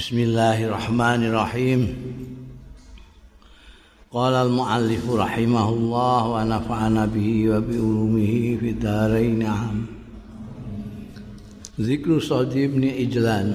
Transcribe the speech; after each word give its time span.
بسم 0.00 0.16
الله 0.16 0.64
الرحمن 0.64 1.20
الرحيم. 1.28 1.80
قال 4.08 4.34
المؤلف 4.48 5.04
رحمه 5.04 5.66
الله 5.68 6.22
ونفعنا 6.24 7.02
به 7.12 7.28
وبعلومه 7.52 8.32
في 8.60 8.68
الدارين 8.80 9.44
عام 9.44 9.78
ذكر 11.76 12.16
صعد 12.16 12.56
بن 12.72 12.82
إجلان 12.88 13.48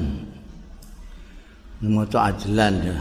موت 1.82 2.14
أجلان 2.14 2.94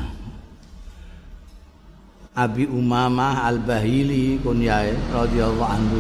أبي 2.33 2.65
أمامة 2.65 3.29
البهيلي 3.45 4.41
كنياه 4.41 4.97
رضي 5.13 5.41
الله 5.45 5.69
عنه. 5.69 5.93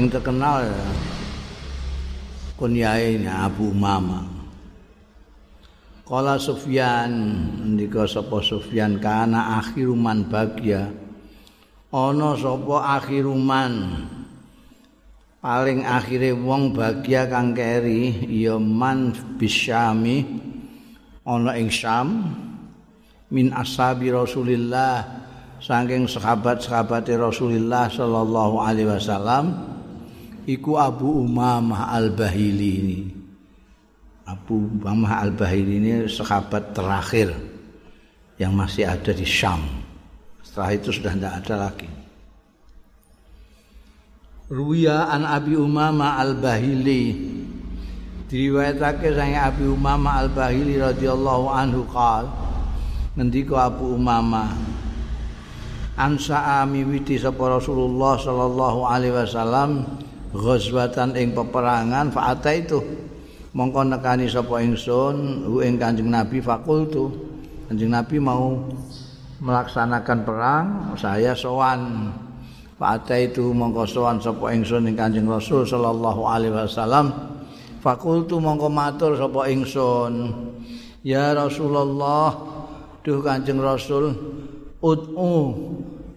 إن 0.00 0.08
yang 0.08 0.16
terkenal 0.16 0.64
ya. 0.64 0.88
kunyae 2.56 3.20
Kala 6.10 6.42
Sufyan 6.42 7.14
ndika 7.78 8.02
sapa 8.02 8.42
Sufyan 8.42 8.98
kana 8.98 9.62
akhiruman 9.62 10.26
bagya. 10.26 10.90
Ana 11.94 12.34
sapa 12.34 12.98
akhiruman 12.98 13.94
paling 15.38 15.86
akhire 15.86 16.34
wong 16.34 16.74
bagya 16.74 17.30
kang 17.30 17.54
keri 17.54 18.26
ya 18.26 18.58
man 18.58 19.14
bisyami 19.38 20.26
ana 21.22 21.54
ing 21.54 21.70
Syam 21.70 22.26
min 23.30 23.54
ashabi 23.54 24.10
Rasulillah 24.10 25.06
saking 25.62 26.10
sahabat-sahabate 26.10 27.14
Rasulillah 27.14 27.86
sallallahu 27.86 28.58
alaihi 28.58 28.90
wasallam 28.98 29.62
iku 30.42 30.74
Abu 30.74 31.22
Umamah 31.22 31.94
Al-Bahili. 31.94 32.74
ini 32.82 33.19
Abu 34.30 34.62
Bamah 34.62 35.26
Al-Bahili 35.26 35.82
ini 35.82 36.06
sahabat 36.06 36.70
terakhir 36.70 37.34
yang 38.38 38.54
masih 38.54 38.86
ada 38.86 39.10
di 39.10 39.26
Syam. 39.26 39.58
Setelah 40.46 40.70
itu 40.78 40.94
sudah 40.94 41.12
tidak 41.18 41.34
ada 41.42 41.54
lagi. 41.66 41.90
Ruya 44.46 45.10
an 45.10 45.26
Abi 45.26 45.58
Umama 45.58 46.14
Al-Bahili 46.22 47.10
diriwayatake 48.30 49.18
sange 49.18 49.34
Abi 49.34 49.66
Umama 49.66 50.22
Al-Bahili 50.22 50.78
radhiyallahu 50.78 51.50
anhu 51.50 51.82
qal 51.90 52.30
ngendika 53.18 53.66
Abu 53.66 53.98
Umama 53.98 54.46
ansa 55.98 56.62
miwiti 56.70 57.18
sapa 57.18 57.58
Rasulullah 57.58 58.14
sallallahu 58.14 58.86
alaihi 58.86 59.14
wasallam 59.26 59.90
ghazwatan 60.30 61.18
ing 61.18 61.34
peperangan 61.34 62.14
fa'ata 62.14 62.50
itu 62.54 63.09
mongko 63.50 63.82
nekani 63.86 64.30
sapa 64.30 64.62
ingsun 64.62 65.46
hu 65.46 65.62
ing 65.62 65.78
Kanjeng 65.78 66.10
Nabi 66.10 66.38
fakultu. 66.38 67.10
Kanjeng 67.66 67.90
Nabi 67.90 68.16
mau 68.22 68.58
melaksanakan 69.42 70.18
perang 70.22 70.66
saya 70.94 71.34
sowan. 71.34 72.12
Fa'ata 72.80 73.16
itu 73.20 73.52
mongko 73.52 73.84
sowan 73.84 74.22
sapa 74.22 74.54
ingsun 74.54 74.88
ing 74.88 74.96
Kanjeng 74.96 75.26
Rasul 75.26 75.66
sallallahu 75.66 76.22
alaihi 76.24 76.54
wasallam. 76.54 77.12
Fakultu 77.82 78.38
mongko 78.38 78.68
matur 78.70 79.16
sapa 79.18 79.50
ingsun. 79.50 80.30
Ya 81.00 81.32
Rasulullah 81.32 82.36
duh 83.00 83.24
Kanjeng 83.24 83.58
Rasul 83.58 84.12
ud'u 84.84 85.32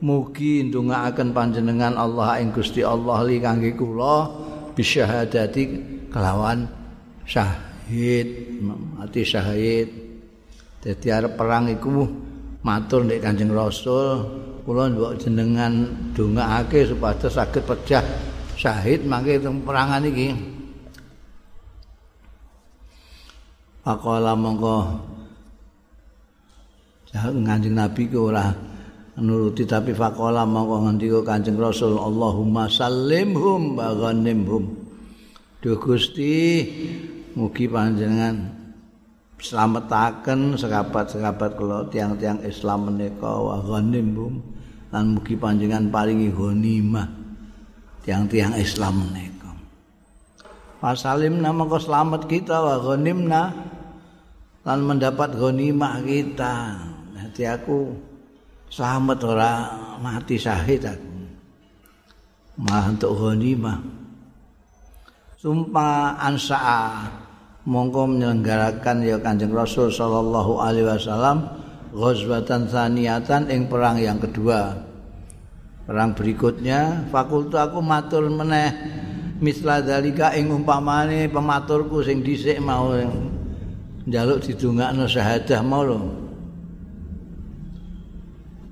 mugi 0.03 0.67
ndongaaken 0.67 1.31
panjenengan 1.31 1.95
Allah 1.95 2.43
ing 2.43 2.51
Gusti 2.51 2.83
Allah 2.83 3.23
li 3.23 3.39
kangge 3.39 3.71
kula 3.79 4.27
bisyahadati 4.75 5.63
kelawan 6.11 6.82
syahid 7.27 8.59
mati 8.61 9.21
syahid. 9.23 9.89
Dadi 10.83 11.07
arep 11.07 11.39
perang 11.39 11.71
iku 11.71 12.07
matur 12.63 13.07
nek 13.07 13.23
Kanjeng 13.23 13.51
Rasul. 13.51 14.41
Kula 14.63 14.87
mbok 14.87 15.19
jenengan 15.19 15.91
dongaake 16.15 16.87
supaya 16.87 17.27
saged 17.27 17.67
pecah 17.67 18.03
syahid 18.55 19.03
mangke 19.03 19.39
perangan 19.39 20.07
iki. 20.07 20.31
Pakola 23.83 24.31
mongko 24.31 24.75
Kanjeng 27.13 27.75
Nabi 27.75 28.07
ku 28.07 28.31
ora 28.31 28.47
nuruti 29.19 29.67
tapi 29.67 29.91
fakola 29.91 30.47
mongko 30.47 30.87
ngendika 30.87 31.19
Kanjeng 31.21 31.59
Rasul 31.59 31.99
Allahumma 31.99 32.71
sallimhum 32.71 33.75
wa 33.75 33.91
ghanimhum 33.93 34.63
Duh 35.61 35.77
Gusti 35.79 36.65
mugi 37.33 37.65
panjenengan 37.65 38.63
slametaken 39.43 40.55
sekabat-sekabat 40.55 41.59
kula 41.59 41.83
tiang-tiang 41.91 42.39
Islam 42.47 42.93
menika 42.93 43.27
wa 43.27 43.59
ghanimhum 43.59 44.39
lan 44.93 45.17
mugi 45.17 45.35
panjenengan 45.35 45.91
paringi 45.91 46.31
ghanimah 46.31 47.09
tiang-tiang 48.05 48.55
Islam 48.55 49.03
menika. 49.03 49.51
Fasalim 50.79 51.43
nama 51.43 51.63
kau 51.67 51.79
selamat 51.79 52.27
kita 52.29 52.55
wa 52.59 52.75
ghanimna 52.79 53.43
lan 54.63 54.79
mendapat 54.83 55.35
ghanimah 55.35 55.99
kita. 56.05 56.55
Nanti 57.17 57.43
aku 57.43 57.91
selamat 58.71 59.19
ora 59.27 59.51
mati 59.99 60.39
syahid 60.39 60.87
aku. 60.87 61.11
Malah 62.63 62.85
untuk 62.93 63.11
ghanimah. 63.17 63.79
Sumpah 65.41 66.23
ansa'a 66.23 67.22
mongko 67.63 68.11
menyelenggarakan 68.11 69.07
ya 69.07 69.17
Kanjeng 69.23 69.55
Rasul 69.55 69.87
sallallahu 69.87 70.59
alaihi 70.59 70.87
wasallam 70.87 71.47
ghazwatan 71.95 72.67
saniyatan 72.67 73.47
ing 73.47 73.71
perang 73.71 73.99
yang 73.99 74.19
kedua. 74.19 74.75
Perang 75.83 76.15
berikutnya 76.15 77.07
fakultu 77.11 77.59
aku 77.59 77.83
matur 77.83 78.27
meneh 78.27 78.71
misla 79.43 79.83
dalika 79.83 80.31
ing 80.35 80.47
umpamane 80.51 81.27
pematurku 81.27 81.99
sing 82.03 82.23
dhisik 82.23 82.59
mau 82.63 82.95
njaluk 84.07 84.43
didongakno 84.43 85.07
syahadah 85.07 85.61
mau 85.63 85.83
lho. 85.83 85.99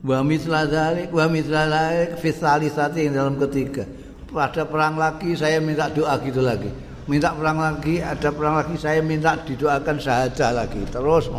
Wa 0.02 0.26
misla 0.26 0.66
dalik 0.66 1.14
wa 1.14 1.30
misla 1.30 1.68
dalik 1.70 2.20
fi 2.20 2.32
salisati 2.34 3.12
dalam 3.12 3.38
ketiga. 3.40 3.86
Pada 4.32 4.64
perang 4.64 4.96
lagi 4.96 5.36
saya 5.36 5.60
minta 5.60 5.92
doa 5.92 6.16
gitu 6.24 6.40
lagi. 6.40 6.91
Minta 7.10 7.34
perang 7.34 7.58
lagi, 7.58 8.02
ada 8.02 8.30
perang 8.30 8.62
lagi, 8.62 8.76
saya 8.78 9.02
minta 9.02 9.38
didoakan 9.40 9.98
sahaja 9.98 10.54
lagi. 10.54 10.82
Terus 10.90 11.30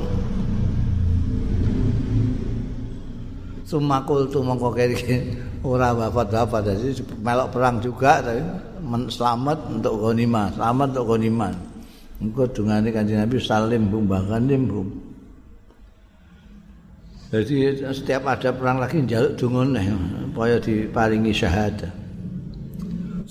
Sumakul 3.72 4.28
tu 4.28 4.44
mongko 4.44 4.68
kiri 4.76 5.32
ora 5.64 5.96
wafat-wafat 5.96 6.76
jadi 6.76 6.92
melok 7.24 7.56
perang 7.56 7.80
juga 7.80 8.20
tapi 8.20 8.44
selamat 9.08 9.58
untuk 9.72 9.96
ghanimah, 9.96 10.52
selamat 10.52 10.88
untuk 10.92 11.06
ghanimah. 11.16 11.52
Engko 12.20 12.44
dungane 12.52 12.92
Kanjeng 12.92 13.24
Nabi 13.24 13.40
salim 13.40 13.88
bum 13.88 14.04
baganim 14.04 14.68
bum. 14.68 14.88
Jadi 17.32 17.80
setiap 17.80 18.28
ada 18.28 18.52
perang 18.52 18.76
lagi 18.76 19.00
njaluk 19.00 19.40
donga 19.40 19.80
supaya 19.80 20.60
diparingi 20.60 21.32
syahadah. 21.32 22.01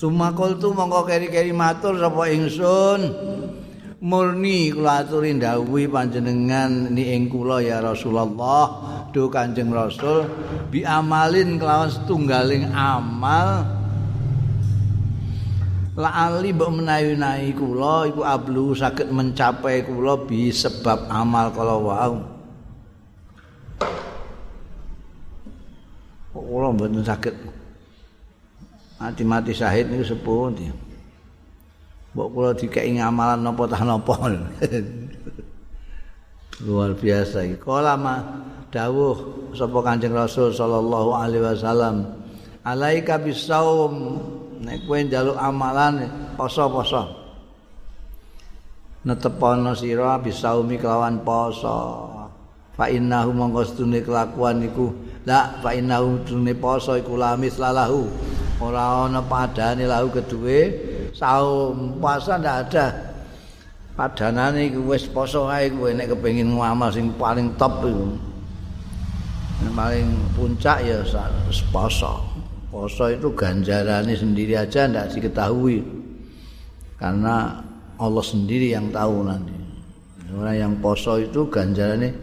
Sumakul 0.02 0.58
tu 0.58 0.74
mongko 0.74 1.06
keri-keri 1.06 1.54
matur 1.54 1.94
sapa 2.02 2.26
ingsun. 2.34 3.02
Murni 4.02 4.74
kula 4.74 5.06
aturi 5.06 5.38
ndawuhi 5.38 5.86
panjenengan 5.86 6.90
ni 6.90 7.14
ing 7.14 7.30
kula 7.30 7.62
ya 7.62 7.86
Rasulullah. 7.86 8.82
Do 9.14 9.30
Kanjeng 9.30 9.70
Rasul. 9.70 10.26
Bi 10.74 10.82
amalin 10.82 11.62
kelawan 11.62 11.94
setunggaling 11.94 12.74
amal. 12.74 13.62
La 15.94 16.10
ali 16.34 16.50
mbok 16.50 16.82
menawi-nawi 16.82 17.54
kula 17.54 18.10
iku 18.10 18.26
ablu 18.26 18.74
saged 18.74 19.14
mencapai 19.14 19.86
kula 19.86 20.18
bi 20.18 20.50
sebab 20.50 21.14
amal 21.14 21.54
kala 21.54 21.78
wau. 21.78 22.16
Kula 26.34 26.74
mboten 26.74 27.06
saged 27.06 27.61
mati-mati 29.02 29.50
syahid 29.58 29.90
niku 29.90 30.06
sepuh 30.06 30.54
ndi. 30.54 30.70
Mbok 32.14 32.28
kula 32.30 32.52
dikeki 32.54 33.02
ngamalan 33.02 33.42
napa 33.42 33.64
tah 33.66 33.82
napa. 33.82 34.14
Luar 36.68 36.94
biasa 36.94 37.42
iki. 37.50 37.58
Kala 37.58 37.98
ma 37.98 38.22
dawuh 38.70 39.50
sapa 39.58 39.82
Kanjeng 39.82 40.14
Rasul 40.14 40.54
sallallahu 40.54 41.18
alaihi 41.18 41.42
wasallam, 41.42 42.06
"Alaika 42.62 43.18
bisaum." 43.18 44.22
Nek 44.62 44.86
kowe 44.86 45.02
njaluk 45.02 45.42
amalan 45.42 46.06
poso-poso. 46.38 47.02
Netepono 49.02 49.74
sira 49.74 50.22
bisaumi 50.22 50.78
kelawan 50.78 51.26
poso. 51.26 52.06
Fa 52.78 52.86
innahu 52.86 53.34
mongko 53.34 53.74
kelakuan 54.06 54.62
iku 54.62 54.94
la 55.26 55.58
fa 55.66 55.74
innahu 55.74 56.22
poso 56.62 56.94
iku 56.94 57.18
lamis 57.18 57.58
lalahu. 57.58 58.06
Ora 58.62 59.10
ana 59.10 59.26
padane 59.26 59.90
lahu 59.90 60.14
kedue 60.14 60.60
saum 61.12 61.98
puasa 61.98 62.38
ndak 62.38 62.58
ada. 62.70 62.88
Padanane 63.92 64.72
iku 64.72 64.96
wis 64.96 65.04
poso 65.12 65.52
ae 65.52 65.68
kowe 65.68 65.92
nek 65.92 66.16
kepengin 66.16 66.56
ngamal 66.56 66.90
sing 66.90 67.12
paling 67.20 67.52
top 67.60 67.84
iku. 67.84 68.08
Paling 69.76 70.08
puncak 70.34 70.82
ya 70.88 71.04
poso. 71.70 72.24
Poso 72.72 73.12
itu 73.12 73.28
ganjarannya 73.36 74.16
sendiri 74.16 74.56
aja 74.56 74.88
tidak 74.88 75.12
diketahui. 75.12 75.84
Karena 76.96 77.60
Allah 78.00 78.26
sendiri 78.26 78.72
yang 78.72 78.90
tahu 78.90 79.28
nanti. 79.28 79.54
Orang 80.32 80.56
yang 80.56 80.74
poso 80.80 81.20
itu 81.20 81.52
ganjarannya 81.52 82.16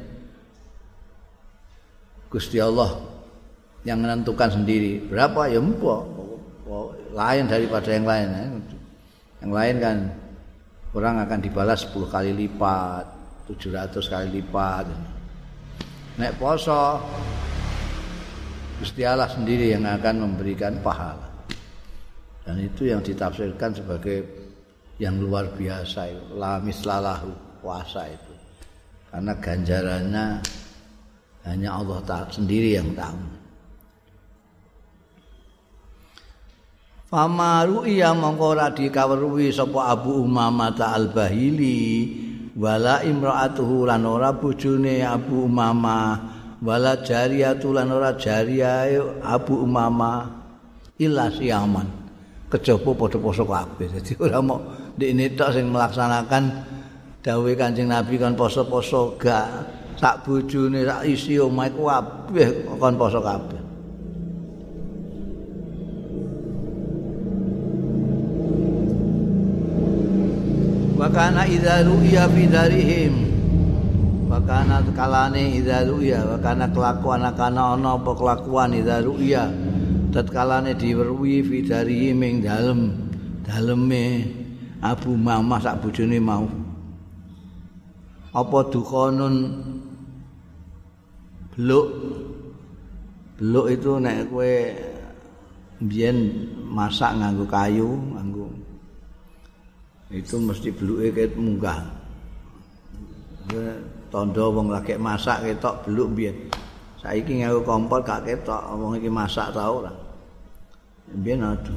Gusti 2.33 2.57
Allah 2.57 2.97
yang 3.85 4.01
menentukan 4.01 4.49
sendiri. 4.49 5.05
Berapa? 5.05 5.53
Ya 5.53 5.61
empo 5.61 6.18
lain 7.17 7.45
daripada 7.49 7.89
yang 7.89 8.05
lain 8.05 8.29
ya. 8.29 8.47
yang 9.45 9.53
lain 9.53 9.77
kan 9.81 9.97
orang 10.93 11.25
akan 11.25 11.39
dibalas 11.41 11.89
10 11.89 12.13
kali 12.13 12.33
lipat 12.37 13.19
700 13.49 13.97
kali 14.13 14.29
lipat. 14.41 14.85
Nek 16.21 16.37
poso 16.37 17.01
Gusti 18.79 19.03
Allah 19.03 19.27
sendiri 19.27 19.73
yang 19.75 19.89
akan 19.89 20.29
memberikan 20.29 20.79
pahala. 20.85 21.27
Dan 22.45 22.63
itu 22.63 22.87
yang 22.87 23.03
ditafsirkan 23.03 23.75
sebagai 23.75 24.23
yang 25.03 25.19
luar 25.19 25.51
biasa 25.51 26.33
la 26.37 26.61
mislalahu 26.61 27.33
puasa 27.65 28.07
itu. 28.07 28.35
Karena 29.09 29.33
ganjarannya 29.35 30.27
hanya 31.49 31.71
Allah 31.75 31.99
taala 32.05 32.29
sendiri 32.29 32.77
yang 32.77 32.93
tahu 32.93 33.38
Fama 37.09 37.65
ru'iya 37.65 38.13
mongko 38.13 38.53
ora 38.53 38.69
dikawruhi 38.69 39.49
sapa 39.49 39.97
Abu 39.97 40.29
Umamah 40.29 40.77
al-Bahili. 40.77 42.05
Wala 42.53 43.01
imra'atuhu 43.01 43.89
lan 43.89 44.05
ora 44.05 44.37
bojone 44.37 45.01
Abu 45.01 45.49
Umamah. 45.49 46.37
Wala 46.61 47.01
jariyatu 47.01 47.73
lan 47.73 47.89
ora 47.97 48.13
jariyah 48.13 49.25
Abu 49.25 49.57
Umamah 49.57 50.29
illa 51.01 51.33
siaman 51.33 51.89
kejaba 52.53 52.93
padha 52.93 53.17
poso 53.17 53.49
kabeh. 53.49 53.89
Dadi 53.89 54.13
ora 54.21 54.45
mau 54.45 54.61
ndekne 55.01 55.33
tok 55.33 55.57
sing 55.57 55.65
melaksanakan 55.73 56.45
dawuh 57.25 57.57
Kanjeng 57.57 57.89
Nabi 57.89 58.21
kan 58.21 58.37
poso-poso 58.37 59.17
gak 59.17 59.49
sak 59.97 60.29
bojone 60.29 60.85
sak 60.85 61.09
isi 61.09 61.41
omah 61.41 61.73
kabeh 61.73 62.69
kon 62.77 63.01
poso 63.01 63.25
kabeh 63.25 63.58
Wakana 70.99 71.47
idza 71.47 71.87
ru'ya 71.87 72.27
fi 72.27 72.51
darihim. 72.51 73.15
Wakana 74.27 74.83
kalane 74.99 75.55
idza 75.55 75.87
ru'ya. 75.87 76.27
Wakana 76.27 76.67
kelakuan 76.75 77.23
akana 77.23 77.79
ana 77.79 77.95
apa 77.95 78.19
kelakuan 78.19 78.75
idza 78.75 78.99
ru'ya. 79.07 79.47
Tatkalane 80.11 80.75
diweruhi 80.75 81.47
fi 81.47 81.63
darihim 81.63 82.19
ing 82.27 82.43
dalem 82.43 82.99
daleme 83.47 84.27
Abu 84.83 85.15
Mamah 85.15 85.63
sak 85.63 85.87
bojone 85.87 86.19
mau. 86.19 86.51
Apa 88.35 88.59
dukhanun 88.67 89.35
beluk 91.55 91.87
beluk 93.39 93.67
itu 93.71 93.93
nek 94.03 94.31
kowe 94.31 94.55
biyen 95.83 96.19
masak 96.71 97.19
nganggo 97.19 97.47
kayu 97.47 97.91
nganggo 98.15 98.38
itu 100.09 100.41
mesti 100.41 100.73
beluke 100.73 101.13
ket 101.13 101.37
munggah. 101.37 101.85
Tondo 104.09 104.45
wong 104.57 104.73
lagi 104.73 104.97
masak 104.97 105.45
ketok 105.45 105.85
beluk 105.85 106.09
biyen. 106.17 106.37
Saiki 107.01 107.45
nganggo 107.45 107.61
kompor 107.65 108.01
gak 108.01 108.25
ketok 108.25 108.61
wong 108.73 108.97
iki 108.97 109.13
masak 109.13 109.53
ta 109.53 109.69
ora. 109.69 109.93
Biyen 111.13 111.45
adu. 111.45 111.77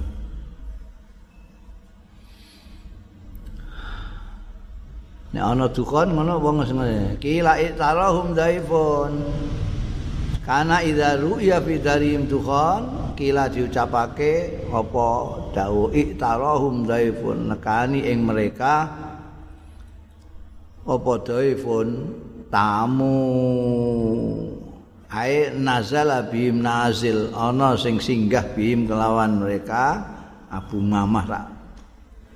Nek 5.31 5.43
ana 5.43 5.67
dukun 5.67 6.15
ngono 6.15 6.39
wong 6.39 6.63
ngene. 6.63 7.19
Kila 7.19 7.59
itarahum 7.59 8.31
daifun. 8.31 9.11
Kana 10.43 10.83
idza 10.83 11.19
ru'ya 11.19 11.59
fi 11.63 11.79
darim 11.79 12.27
dukun 12.27 13.15
kila 13.15 13.51
diucapake 13.51 14.67
apa 14.71 15.09
dawuh 15.51 15.91
iktarahum 15.91 16.87
daifun. 16.87 17.51
Nekani 17.51 18.07
ing 18.07 18.23
mereka 18.23 18.87
apa 20.87 21.13
daifun? 21.21 21.87
Tamu. 22.51 23.15
Ae 25.11 25.51
nazala 25.55 26.27
bihim 26.27 26.63
nazil. 26.63 27.31
Ana 27.35 27.75
sing 27.79 27.99
singgah 27.99 28.43
bihim 28.55 28.87
kelawan 28.87 29.39
mereka 29.39 30.03
Abu 30.51 30.79
Mamah 30.79 31.25
rak 31.27 31.47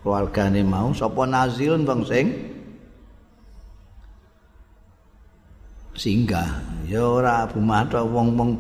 keluargane 0.04 0.64
mau. 0.64 0.92
Sapa 0.96 1.28
nazilun 1.28 1.84
bang 1.84 2.02
sing? 2.08 2.28
Singgah. 5.96 6.64
Ya 6.88 7.04
ora 7.04 7.48
Abu 7.48 7.60
Mamah 7.64 8.04
wong-wong 8.08 8.52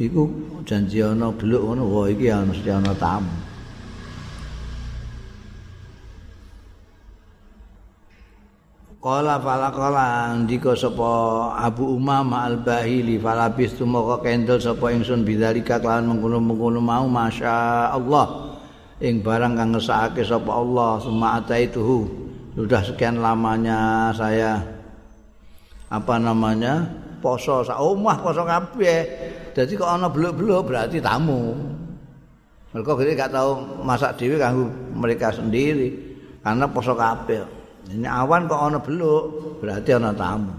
iku 0.00 0.28
janji 0.64 1.00
ana 1.04 1.32
beluk 1.32 1.64
ngono. 1.64 1.84
Wah 1.88 2.06
iki 2.08 2.28
mesti 2.32 2.68
ana 2.68 2.92
tamu 2.96 3.47
Kala 8.98 9.38
fala 9.38 9.70
kala 9.70 10.34
ndika 10.42 10.74
sapa 10.74 11.06
Abu 11.54 11.94
Umamah 11.94 12.50
Al-Bahili 12.50 13.14
falabis 13.14 13.78
tumeka 13.78 14.18
kendel 14.26 14.58
sapa 14.58 14.90
ingsun 14.90 15.22
bidzalika 15.22 15.78
kelawan 15.78 16.10
mengkono-mengkono 16.10 16.82
mau 16.82 17.06
Masya 17.06 17.94
Allah 17.94 18.58
ing 18.98 19.22
barang 19.22 19.54
kang 19.54 19.70
ngesake 19.70 20.26
sapa 20.26 20.50
Allah 20.50 20.98
summa 20.98 21.38
ataituhu 21.38 22.10
sudah 22.58 22.82
sekian 22.82 23.22
lamanya 23.22 24.10
saya 24.18 24.66
apa 25.94 26.18
namanya 26.18 26.90
poso 27.22 27.62
sak 27.62 27.78
omah 27.78 28.18
poso 28.18 28.42
kabeh 28.42 29.02
Jadi 29.54 29.74
kok 29.74 29.90
ana 29.90 30.06
beluk-beluk 30.06 30.70
berarti 30.70 31.02
tamu. 31.02 31.50
Mereka 32.70 32.94
gak 32.94 33.34
tahu 33.34 33.82
masak 33.82 34.14
dewi 34.14 34.38
kanggo 34.38 34.70
mereka 34.94 35.34
sendiri 35.34 35.98
karena 36.46 36.66
poso 36.70 36.94
kabel. 36.94 37.57
Ini 37.88 38.04
awan 38.04 38.44
kok 38.44 38.60
ana 38.60 38.78
beluk 38.84 39.24
berarti 39.64 39.90
ana 39.96 40.12
tamu. 40.12 40.52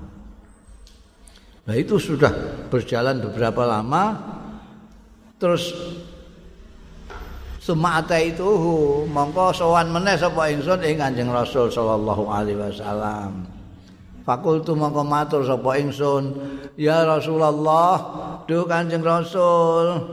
Nah 1.70 1.76
itu 1.78 2.02
sudah 2.02 2.34
berjalan 2.74 3.22
beberapa 3.22 3.62
lama 3.70 4.18
terus 5.38 5.70
semata 7.62 8.18
itu 8.18 8.50
mongko 9.06 9.54
sowan 9.54 9.94
meneh 9.94 10.18
sapa 10.18 10.50
ingsun 10.50 10.82
ing 10.82 10.98
Kanjeng 10.98 11.30
Rasul 11.30 11.70
sallallahu 11.70 12.26
alaihi 12.26 12.58
wasallam. 12.58 13.46
Fakultu 14.26 14.74
mongko 14.74 15.06
matur 15.06 15.42
sapa 15.46 15.78
ingsun, 15.78 16.34
ya 16.78 17.06
Rasulullah, 17.06 17.98
duh 18.50 18.66
Kanjeng 18.66 19.06
Rasul, 19.06 20.06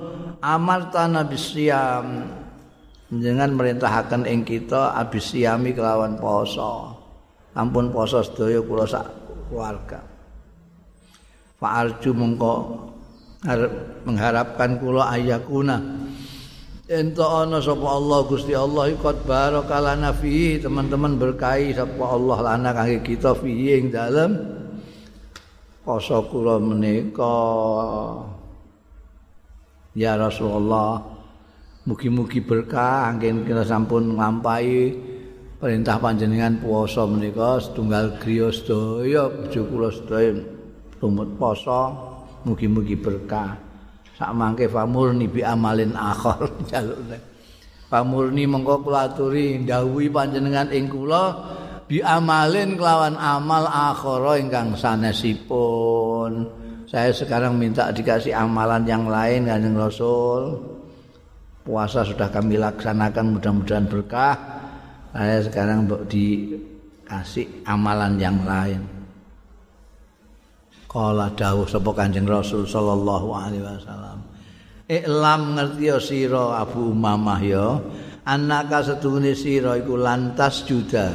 amartana 0.44 1.25
bisyam. 1.25 2.28
Jangan 3.12 3.54
merintahaken 3.54 4.25
ing 4.25 4.44
kita 4.44 4.96
abisyami 4.96 5.76
kelawan 5.76 6.16
poso. 6.16 6.95
Ampun 7.56 7.88
poso 7.88 8.20
sedaya 8.20 8.60
kula 8.60 8.84
sak 8.84 9.08
keluarga. 9.48 10.04
Fa'arju 11.56 12.10
mongko 12.12 12.52
mengharapkan 14.04 14.76
kula 14.80 15.16
ayakuna 15.16 15.76
ento 16.86 17.26
ana 17.26 17.58
sapa 17.58 17.86
Allah 17.98 18.18
Gusti 18.30 18.54
Allah 18.54 18.90
ikut 18.94 19.26
barakalana 19.26 20.14
fi 20.14 20.62
teman-teman 20.62 21.18
berkahi 21.18 21.75
sapa 21.75 22.04
Allah 22.06 22.38
lana 22.46 22.70
kangge 22.70 23.02
kita 23.02 23.34
fi 23.34 23.75
ing 23.75 23.90
dalem 23.90 24.38
poso 25.82 26.22
kula 26.30 26.62
menika 26.62 27.34
ya 29.98 30.14
Rasulullah 30.14 31.02
mugi-mugi 31.90 32.42
berkah 32.42 33.10
anggen 33.10 33.42
kita 33.42 33.66
sampun 33.66 34.14
nglampahi 34.14 35.05
perintah 35.56 35.96
panjenengan 35.96 36.60
puasa 36.60 37.08
menika 37.08 37.56
setunggal 37.56 38.20
griya 38.20 38.52
sedaya 38.52 39.32
bojo 39.32 39.62
kula 39.72 39.88
sedaya 39.88 40.36
tumut 41.00 41.30
poso 41.40 41.82
mugi-mugi 42.44 42.96
berkah. 42.96 43.56
Sak 44.16 44.32
mangke 44.32 44.68
famurni 44.68 45.28
bi 45.28 45.44
amalin 45.44 45.92
akhir 45.92 46.48
jalukne 46.72 47.18
famurni 47.88 48.44
mengko 48.48 48.80
kula 48.84 49.12
aturi 49.12 49.60
ndawuhi 49.60 50.08
panjenengan 50.08 50.72
ing 50.72 50.88
kula 50.88 51.25
bi 51.84 52.00
amalin 52.00 52.76
kelawan 52.76 53.16
amal 53.16 53.64
akhir 53.68 54.44
ingkang 54.44 54.76
sanesipun. 54.76 56.64
Saya 56.86 57.10
sekarang 57.10 57.58
minta 57.58 57.90
dikasih 57.90 58.30
amalan 58.30 58.86
yang 58.86 59.10
lain 59.10 59.50
kanjeng 59.50 59.75
Rasul. 59.75 60.54
Puasa 61.66 62.06
sudah 62.06 62.30
kami 62.30 62.62
laksanakan 62.62 63.34
mudah-mudahan 63.36 63.90
berkah 63.90 64.55
saya 65.16 65.40
sekarang 65.40 65.88
di 66.12 66.52
kasih 67.08 67.64
amalan 67.64 68.20
yang 68.20 68.37
lain. 68.44 68.85
Kala 70.85 71.32
dawuh 71.32 71.64
sapa 71.64 71.88
Kanjeng 71.96 72.28
Rasul 72.28 72.68
sallallahu 72.68 73.32
alaihi 73.32 73.64
wasallam. 73.64 74.20
Iklam 74.85 75.56
ngerti 75.56 75.88
ya 75.88 75.96
sira 75.96 76.61
Abu 76.61 76.92
Umamah 76.92 77.40
ya, 77.40 77.80
anaka 78.28 78.85
sedune 78.85 79.32
sira 79.32 79.80
iku 79.80 79.96
lantas 79.96 80.68
juda. 80.68 81.08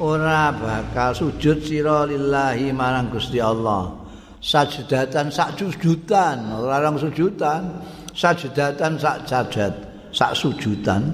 Ora 0.00 0.48
bakal 0.56 1.12
sujud 1.12 1.60
sira 1.60 2.08
lillahi 2.08 2.72
marang 2.72 3.12
Gusti 3.12 3.44
Allah. 3.44 3.92
Sajdatan 4.40 5.28
sak 5.28 5.60
sujudan, 5.60 6.48
ora 6.56 6.80
orang 6.80 6.96
sujudan. 6.96 7.84
Sajdatan 8.16 8.96
sak 8.96 9.28
sajad, 9.28 9.74
sak 10.16 10.32
sujudan. 10.32 11.12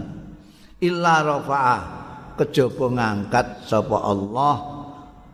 Illa 0.78 1.24
rafa'ah 1.24 2.03
kejaba 2.34 2.86
ngangkat 2.90 3.66
sapa 3.66 3.98
Allah 4.02 4.56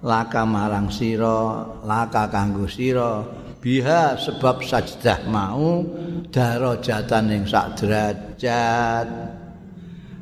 laka 0.00 0.44
marang 0.48 0.88
sira 0.88 1.64
laka 1.84 2.28
kanggo 2.28 2.68
sira. 2.68 3.24
Biha 3.60 4.16
sebab 4.16 4.64
sajdah 4.64 5.28
mau 5.28 5.84
darajatan 6.32 7.28
ing 7.28 7.44
sak 7.44 7.76
derajat. 7.76 9.08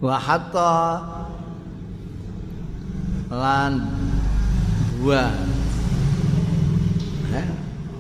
Wa 0.03 0.19
hatta 0.19 0.75
lan 3.31 3.73
wa 5.07 5.23
eh 7.31 7.49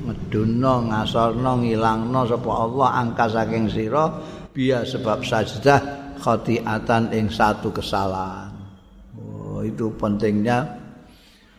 meduna 0.02 0.74
ngasorno 0.90 1.62
ngilangno 1.62 2.20
sapa 2.26 2.50
Allah 2.50 2.88
angka 3.06 3.26
saking 3.30 3.70
sira 3.70 4.10
biha 4.50 4.82
sebab 4.82 5.22
sajdah 5.22 5.80
khati'atan 6.18 7.14
ing 7.14 7.30
satu 7.30 7.70
kesalahan 7.70 8.47
itu 9.68 9.86
pentingnya 10.00 10.64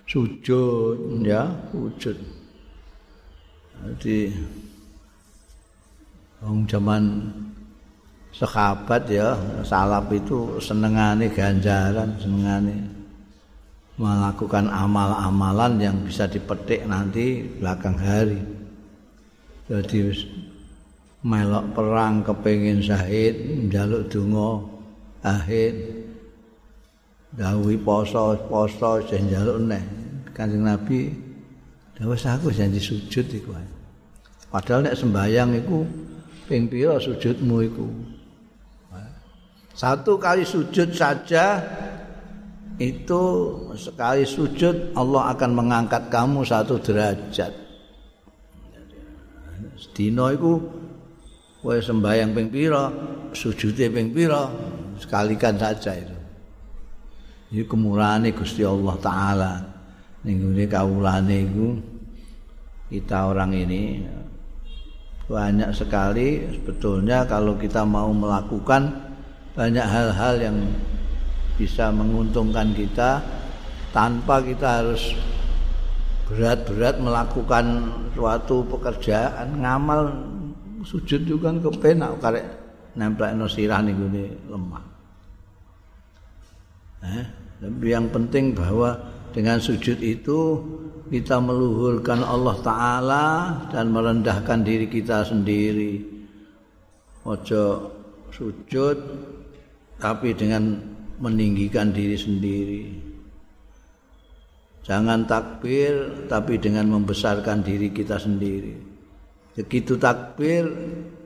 sujud 0.10 1.22
ya 1.22 1.46
sujud 1.70 2.18
jadi 3.80 4.34
wong 6.42 6.68
zaman 6.68 7.04
sahabat 8.34 9.08
ya 9.08 9.38
salaf 9.63 10.10
itu 10.12 10.60
senengane 10.60 11.32
ganjaran 11.32 12.12
senengane 12.20 13.00
melakukan 14.00 14.72
amal-amalan 14.72 15.75
yang 15.75 15.96
bisa 16.08 16.24
dipetik 16.24 16.88
nanti 16.88 17.44
belakang 17.44 18.00
hari. 18.00 18.39
Jadi 19.68 20.08
melok 21.20 21.75
perang 21.75 22.24
kepingin 22.24 22.80
syahid 22.80 23.68
njaluk 23.68 24.08
donga 24.08 24.63
ahid 25.20 25.99
dawuhi 27.36 27.77
poso 27.77 28.33
poso 28.50 29.03
sing 29.05 29.29
njaluk 29.29 29.62
neh 29.69 29.83
Kanjeng 30.33 30.65
Nabi 30.65 31.13
dawuh 32.00 32.15
aku 32.15 32.48
janji 32.55 32.79
sujud 32.79 33.27
iku. 33.27 33.51
Padahal 34.50 34.88
nek 34.88 34.98
sembayang 34.98 35.50
iku 35.62 35.83
ping 36.50 36.71
pira 36.71 36.98
sujudmu 36.98 37.57
iku? 37.67 37.88
Satu 39.75 40.19
kali 40.19 40.43
sujud 40.43 40.91
saja 40.91 41.59
itu 42.79 43.24
sekali 43.79 44.27
sujud 44.27 44.95
Allah 44.95 45.36
akan 45.36 45.51
mengangkat 45.55 46.12
kamu 46.12 46.43
satu 46.43 46.79
derajat. 46.79 47.51
Dino 49.95 50.31
iku 50.31 50.59
kowe 51.59 51.75
sembayang 51.75 52.31
ping 52.31 52.48
pira, 52.48 52.88
sujude 53.36 53.91
ping 53.91 54.15
pira, 54.15 54.48
sekalikan 55.00 55.59
saja 55.59 55.95
itu. 55.95 56.19
Ini 57.50 57.65
kemurahan 57.65 58.29
Gusti 58.29 58.62
Allah 58.62 58.96
Ta'ala. 59.01 59.53
ning 60.20 60.53
kawulane 60.68 61.48
iku 61.48 61.79
kita 62.91 63.32
orang 63.32 63.56
ini 63.56 64.03
banyak 65.32 65.72
sekali 65.72 66.44
sebetulnya 66.51 67.24
kalau 67.24 67.56
kita 67.56 67.88
mau 67.88 68.12
melakukan 68.12 68.91
banyak 69.56 69.86
hal-hal 69.88 70.36
yang 70.44 70.58
bisa 71.56 71.88
menguntungkan 71.89 72.75
kita 72.75 73.24
tanpa 73.96 74.44
kita 74.44 74.84
harus 74.84 75.15
berat-berat 76.27 77.00
melakukan 77.00 77.65
suatu 78.12 78.62
pekerjaan 78.68 79.63
ngamal 79.63 80.13
sujud 80.84 81.25
juga 81.25 81.50
kepenak 81.56 82.20
karek 82.22 82.46
nempel 82.94 83.34
no 83.39 83.48
sirah 83.48 83.79
nih 83.82 83.96
lemah. 84.50 84.84
Eh, 87.00 87.25
yang 87.63 88.08
penting 88.08 88.56
bahwa 88.56 88.96
dengan 89.36 89.60
sujud 89.60 90.00
itu 90.00 90.39
kita 91.10 91.42
meluhurkan 91.42 92.22
Allah 92.22 92.56
Ta'ala 92.62 93.25
dan 93.74 93.92
merendahkan 93.92 94.62
diri 94.62 94.88
kita 94.88 95.25
sendiri. 95.25 96.00
Ojo 97.28 97.92
sujud 98.32 98.98
tapi 100.00 100.32
dengan 100.38 100.80
meninggikan 101.20 101.92
diri 101.92 102.16
sendiri. 102.16 102.84
Jangan 104.88 105.28
takbir 105.28 106.25
tapi 106.32 106.58
dengan 106.58 106.89
membesarkan 106.96 107.62
diri 107.62 107.92
kita 107.92 108.16
sendiri. 108.18 108.74
Begitu 109.60 110.00
takbir 110.00 110.66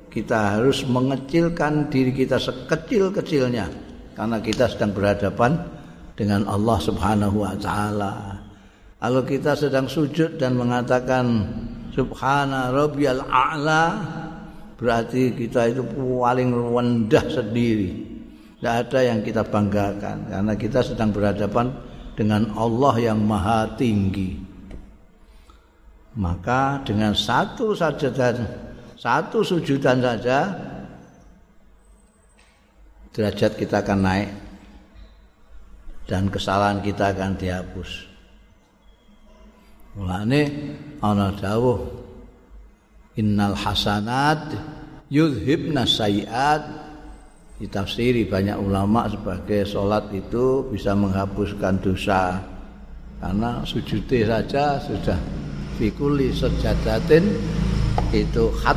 kita 0.10 0.58
harus 0.58 0.82
mengecilkan 0.90 1.88
diri 1.94 2.12
kita 2.12 2.42
sekecil-kecilnya 2.42 3.70
karena 4.18 4.38
kita 4.42 4.66
sedang 4.68 4.92
berhadapan 4.92 5.83
dengan 6.14 6.46
Allah 6.46 6.78
Subhanahu 6.78 7.42
wa 7.42 7.56
taala. 7.58 8.14
Kalau 9.04 9.22
kita 9.28 9.58
sedang 9.60 9.92
sujud 9.92 10.40
dan 10.40 10.56
mengatakan 10.56 11.44
subhana 11.92 12.72
rabbiyal 12.72 13.28
a'la 13.28 14.00
berarti 14.80 15.36
kita 15.36 15.76
itu 15.76 15.84
paling 15.92 16.50
rendah 16.56 17.26
sendiri. 17.28 17.92
Tidak 18.58 18.74
ada 18.88 19.00
yang 19.04 19.20
kita 19.20 19.44
banggakan 19.44 20.32
karena 20.32 20.54
kita 20.56 20.80
sedang 20.80 21.12
berhadapan 21.12 21.68
dengan 22.16 22.48
Allah 22.56 22.96
yang 23.12 23.20
maha 23.20 23.68
tinggi. 23.76 24.40
Maka 26.16 26.80
dengan 26.88 27.12
satu 27.12 27.76
saja 27.76 28.08
dan 28.08 28.48
satu 28.96 29.44
sujudan 29.44 30.00
saja 30.00 30.48
derajat 33.12 33.60
kita 33.60 33.84
akan 33.84 34.00
naik 34.00 34.30
dan 36.10 36.28
kesalahan 36.28 36.84
kita 36.84 37.16
akan 37.16 37.36
dihapus. 37.40 37.92
Mulane 39.94 40.42
ana 41.00 41.30
dawuh 41.32 41.80
innal 43.20 43.56
hasanat 43.56 44.58
yudhibna 45.08 45.86
sayiat. 45.86 46.82
Ditafsiri 47.62 48.28
banyak 48.28 48.60
ulama 48.60 49.08
sebagai 49.08 49.64
solat 49.64 50.12
itu 50.12 50.68
bisa 50.68 50.92
menghapuskan 50.98 51.80
dosa. 51.80 52.42
Karena 53.24 53.64
sujudnya 53.64 54.44
saja 54.44 54.84
sudah 54.84 55.16
fikuli 55.80 56.36
sejadatin 56.36 57.24
itu 58.12 58.52
khat 58.60 58.76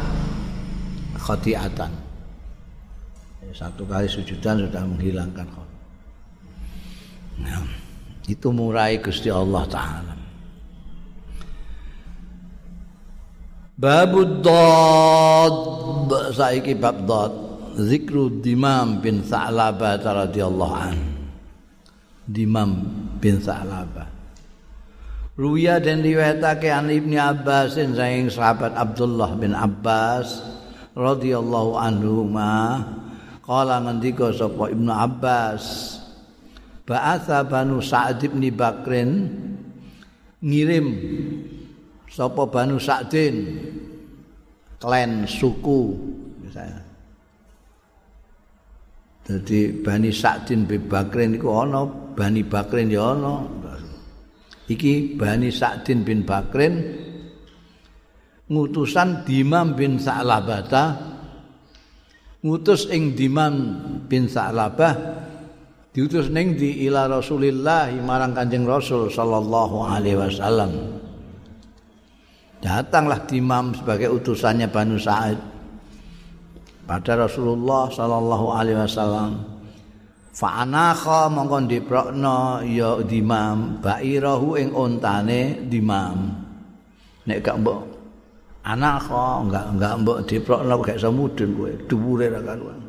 khotiatan 1.19 1.91
satu 3.57 3.89
kali 3.89 4.05
sujudan 4.05 4.69
sudah 4.69 4.85
menghilangkan 4.85 5.49
khotiatan 5.49 5.66
Nah, 7.41 7.65
itu 8.29 8.49
murai 8.53 9.01
Gusti 9.01 9.29
Allah 9.29 9.65
taala. 9.69 10.15
Babud 13.77 14.41
dad 14.41 15.57
saiki 16.33 16.73
bab 16.81 17.05
dad 17.05 17.33
zikru 17.77 18.41
Dimam 18.41 19.05
bin 19.05 19.21
Sa'labah 19.21 20.01
radhiyallahu 20.01 20.75
an. 20.75 20.97
Dimam 22.25 22.71
bin 23.21 23.37
Sa'labah. 23.37 24.17
Ruya 25.37 25.77
dan 25.77 26.01
riwayatake 26.01 26.73
an 26.73 26.89
Ibnu 26.89 27.21
Abbas 27.21 27.77
saing 27.77 28.33
sahabat 28.33 28.73
Abdullah 28.73 29.37
bin 29.37 29.53
Abbas 29.53 30.41
radhiyallahu 30.97 31.77
anhu 31.77 32.25
ma 32.25 32.81
qala 33.45 33.85
ngendika 33.85 34.33
sapa 34.33 34.73
Ibnu 34.73 34.89
Abbas 34.89 35.96
Ba'atha 36.87 37.43
Banu 37.43 37.83
Sa'd 37.83 38.23
bin 38.23 38.47
Bakrin 38.55 39.11
ngirim 40.39 40.87
sapa 42.07 42.47
Banu 42.47 42.79
Sa'din 42.79 43.59
klan 44.79 45.27
suku 45.27 45.99
misalnya. 46.47 46.87
Jadi 49.27 49.83
Bani 49.83 50.15
Sa'din 50.15 50.63
bin 50.71 50.87
Bakrin 50.87 51.35
iku 51.35 51.67
ana, 51.67 51.83
Bani 52.15 52.47
Bakrin 52.47 52.87
ya 52.87 53.19
ana. 53.19 53.43
Iki 54.71 55.19
Bani 55.19 55.51
Sa'din 55.51 56.07
bin 56.07 56.23
Bakrin 56.23 57.03
ngutusan 58.47 59.27
Dimam 59.27 59.75
bin 59.75 59.99
Sa'labata 59.99 60.95
ngutus 62.47 62.87
ing 62.95 63.19
Dimam 63.19 63.55
bin 64.07 64.31
Sa'labah 64.31 65.26
diutus 65.97 66.29
ning 66.29 66.61
di 66.61 66.85
ila 66.85 67.09
Rasulillah 67.09 67.89
marang 68.05 68.37
Kanjeng 68.37 68.69
Rasul 68.69 69.09
sallallahu 69.09 69.81
alaihi 69.81 70.21
wasallam. 70.21 71.01
Datanglah 72.61 73.25
Dimam 73.25 73.73
sebagai 73.73 74.13
utusannya 74.13 74.69
Banu 74.69 75.01
Sa'id 75.01 75.41
pada 76.85 77.17
Rasulullah 77.17 77.89
sallallahu 77.89 78.47
alaihi 78.53 78.77
wasallam. 78.77 79.41
Fa 80.37 80.69
anakha 80.69 81.33
mongkon 81.33 81.65
diprokno 81.65 82.61
ya 82.61 83.01
Dimam 83.01 83.81
bairahu 83.81 84.61
ing 84.61 84.77
ontane 84.77 85.65
Dimam. 85.65 86.45
Nek 87.25 87.41
gak 87.41 87.57
mbok 87.65 87.81
anakha 88.69 89.49
enggak 89.49 89.65
enggak 89.73 89.95
mbok 90.05 90.19
diprokno 90.29 90.75
gak 90.85 91.01
iso 91.01 91.09
mudhun 91.09 91.51
kowe 91.57 91.73
dhuwure 91.89 92.29
ra 92.29 92.45
karuan. 92.45 92.86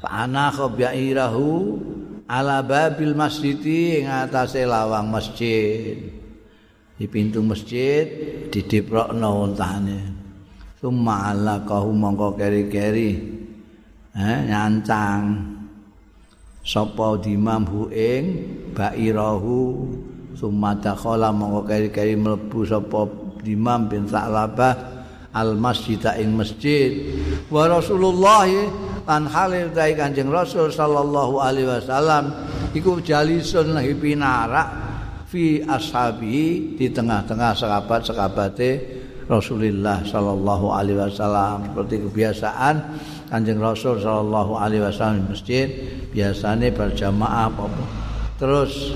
Fa'ana 0.00 0.52
khabi'irahu 0.52 1.48
ala 2.28 2.60
babil 2.60 3.16
masjidi 3.16 4.02
ing 4.02 4.06
atase 4.10 4.66
lawang 4.68 5.08
masjid. 5.08 5.96
Di 6.96 7.04
pintu 7.08 7.40
masjid 7.40 8.04
didiprokno 8.52 9.44
untane. 9.48 10.00
Summa 10.76 11.32
ala 11.32 11.64
kahu 11.64 11.92
mongko 11.92 12.36
keri-keri. 12.36 13.12
Eh, 14.16 14.38
nyancang. 14.48 15.56
Sapa 16.66 17.20
dimam 17.22 17.62
ing 17.94 18.24
ba'irahu 18.74 19.60
summa 20.36 20.76
dakhala 20.76 21.32
mongko 21.32 21.62
keri-keri 21.64 22.18
mlebu 22.18 22.60
sapa 22.68 23.06
dimam 23.40 23.88
bin 23.88 24.04
Sa'labah 24.10 24.74
al 25.30 25.54
masjid 25.56 26.00
ing 26.18 26.34
masjid 26.34 27.12
wa 27.52 27.70
Rasulullah 27.70 28.48
lan 29.06 29.22
halil 29.30 29.70
dai 29.70 29.94
Kanjeng 29.94 30.28
Rasul 30.28 30.74
sallallahu 30.74 31.38
alaihi 31.38 31.70
wasallam 31.70 32.34
iku 32.74 32.98
jalisun 32.98 33.78
hipinara 33.78 34.66
fi 35.30 35.62
ashabi 35.62 36.74
di 36.74 36.90
tengah-tengah 36.90 37.54
sahabat-sahabate 37.54 38.70
Rasulullah 39.30 40.02
sallallahu 40.02 40.74
alaihi 40.74 40.98
wasallam 40.98 41.70
seperti 41.70 42.02
kebiasaan 42.10 42.74
Kanjeng 43.30 43.62
Rasul 43.62 44.02
sallallahu 44.02 44.58
alaihi 44.58 44.82
wasallam 44.82 45.22
di 45.22 45.26
masjid 45.30 45.66
biasanya 46.10 46.74
berjamaah 46.74 47.46
apa 47.46 47.66
terus 48.42 48.90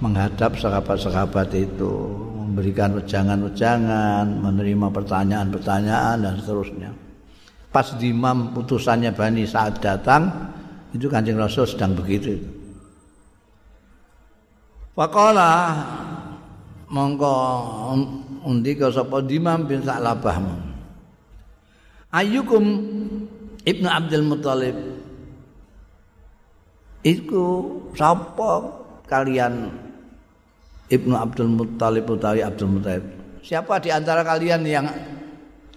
menghadap 0.00 0.56
sahabat-sahabat 0.56 1.52
itu 1.60 1.92
memberikan 2.50 2.96
wejangan-wejangan, 2.98 4.42
menerima 4.42 4.88
pertanyaan-pertanyaan 4.90 6.16
dan 6.18 6.34
seterusnya. 6.40 7.09
Pas 7.70 7.86
di 7.94 8.10
imam 8.10 8.50
putusannya 8.50 9.14
Bani 9.14 9.46
saat 9.46 9.78
datang 9.78 10.26
itu 10.90 11.06
kancing 11.06 11.38
Rasul 11.38 11.70
sedang 11.70 11.94
begitu 11.94 12.34
Faqala 14.90 15.78
mongko 16.90 17.34
undi 18.42 18.74
ke 18.74 18.90
sapa 18.90 19.22
Dimam 19.22 19.70
bin 19.70 19.86
Sa'labah 19.86 20.42
Ayyukum 22.10 22.64
Ibnu 23.62 23.86
Abdul 23.86 24.26
Muthalib 24.26 24.76
Iku 27.06 27.46
sapa 27.94 28.82
kalian 29.06 29.70
Ibnu 30.90 31.14
Abdul 31.14 31.48
Muthalib 31.54 32.10
utawi 32.10 32.42
Abdul 32.42 32.82
Muthalib 32.82 33.06
Siapa 33.46 33.78
di 33.78 33.94
antara 33.94 34.26
kalian 34.26 34.66
yang 34.66 34.90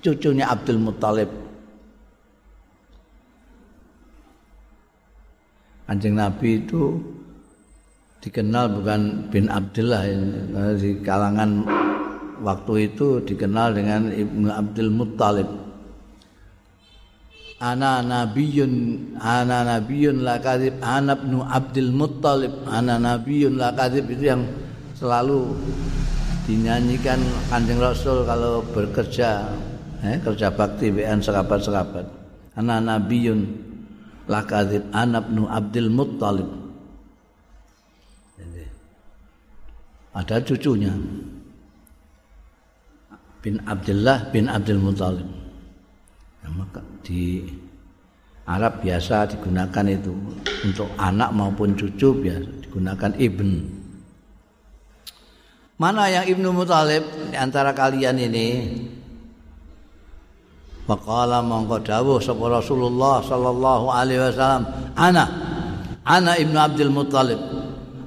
cucunya 0.01 0.49
Abdul 0.49 0.81
Muthalib 0.81 1.42
Anjing 5.83 6.15
Nabi 6.15 6.63
itu 6.63 6.95
dikenal 8.23 8.79
bukan 8.79 9.27
bin 9.27 9.51
Abdullah 9.51 10.07
di 10.79 10.95
kalangan 11.03 11.67
waktu 12.39 12.87
itu 12.87 13.19
dikenal 13.19 13.75
dengan 13.75 14.07
Ibnu 14.07 14.47
Abdul 14.47 14.91
Muttalib. 14.95 15.49
Ana 17.63 18.03
nabiyun 18.03 18.73
ana 19.23 19.63
nabiyun 19.63 20.19
la 20.19 20.35
kadzib 20.35 20.83
ana 20.83 21.15
ibnu 21.15 21.47
Abdul 21.47 21.95
Muttalib 21.95 22.51
ana 22.67 22.99
nabiyun 22.99 23.55
la 23.55 23.71
kadzib 23.71 24.03
itu 24.11 24.35
yang 24.35 24.43
selalu 24.99 25.55
dinyanyikan 26.43 27.23
Kanjeng 27.47 27.79
Rasul 27.79 28.27
kalau 28.27 28.67
bekerja 28.67 29.47
eh, 30.03 30.19
kerja 30.19 30.51
bakti 30.51 30.91
BN 30.91 31.23
serabat-serabat. 31.23 32.03
Ana 32.59 32.83
nabiyun 32.83 33.47
lakadzib 34.27 34.83
anak 34.95 35.27
nu 35.31 35.47
Abdul 35.47 35.89
Muttalib. 35.91 36.49
Ada 40.13 40.37
cucunya. 40.45 40.93
Bin 43.41 43.59
Abdullah 43.65 44.29
bin 44.29 44.45
Abdul 44.45 44.79
Muttalib. 44.79 45.25
Ya, 46.45 46.47
maka 46.53 46.85
di 47.01 47.43
Arab 48.45 48.83
biasa 48.83 49.31
digunakan 49.33 49.85
itu 49.89 50.13
untuk 50.63 50.91
anak 50.99 51.33
maupun 51.33 51.73
cucu 51.73 52.13
biasa 52.23 52.49
digunakan 52.67 53.11
ibn. 53.17 53.81
Mana 55.81 56.07
yang 56.07 56.25
ibnu 56.29 56.53
Muttalib? 56.53 57.03
Di 57.33 57.35
antara 57.35 57.73
kalian 57.73 58.15
ini 58.21 58.47
Faqala 60.83 61.39
mongko 61.39 61.79
dawuh 61.79 62.19
sapa 62.19 62.59
Rasulullah 62.59 63.23
sallallahu 63.23 63.85
alaihi 63.87 64.19
wasallam, 64.19 64.63
"Ana 64.99 65.23
ana 66.03 66.35
Ibnu 66.35 66.57
Abdul 66.59 66.91
Muthalib." 66.91 67.39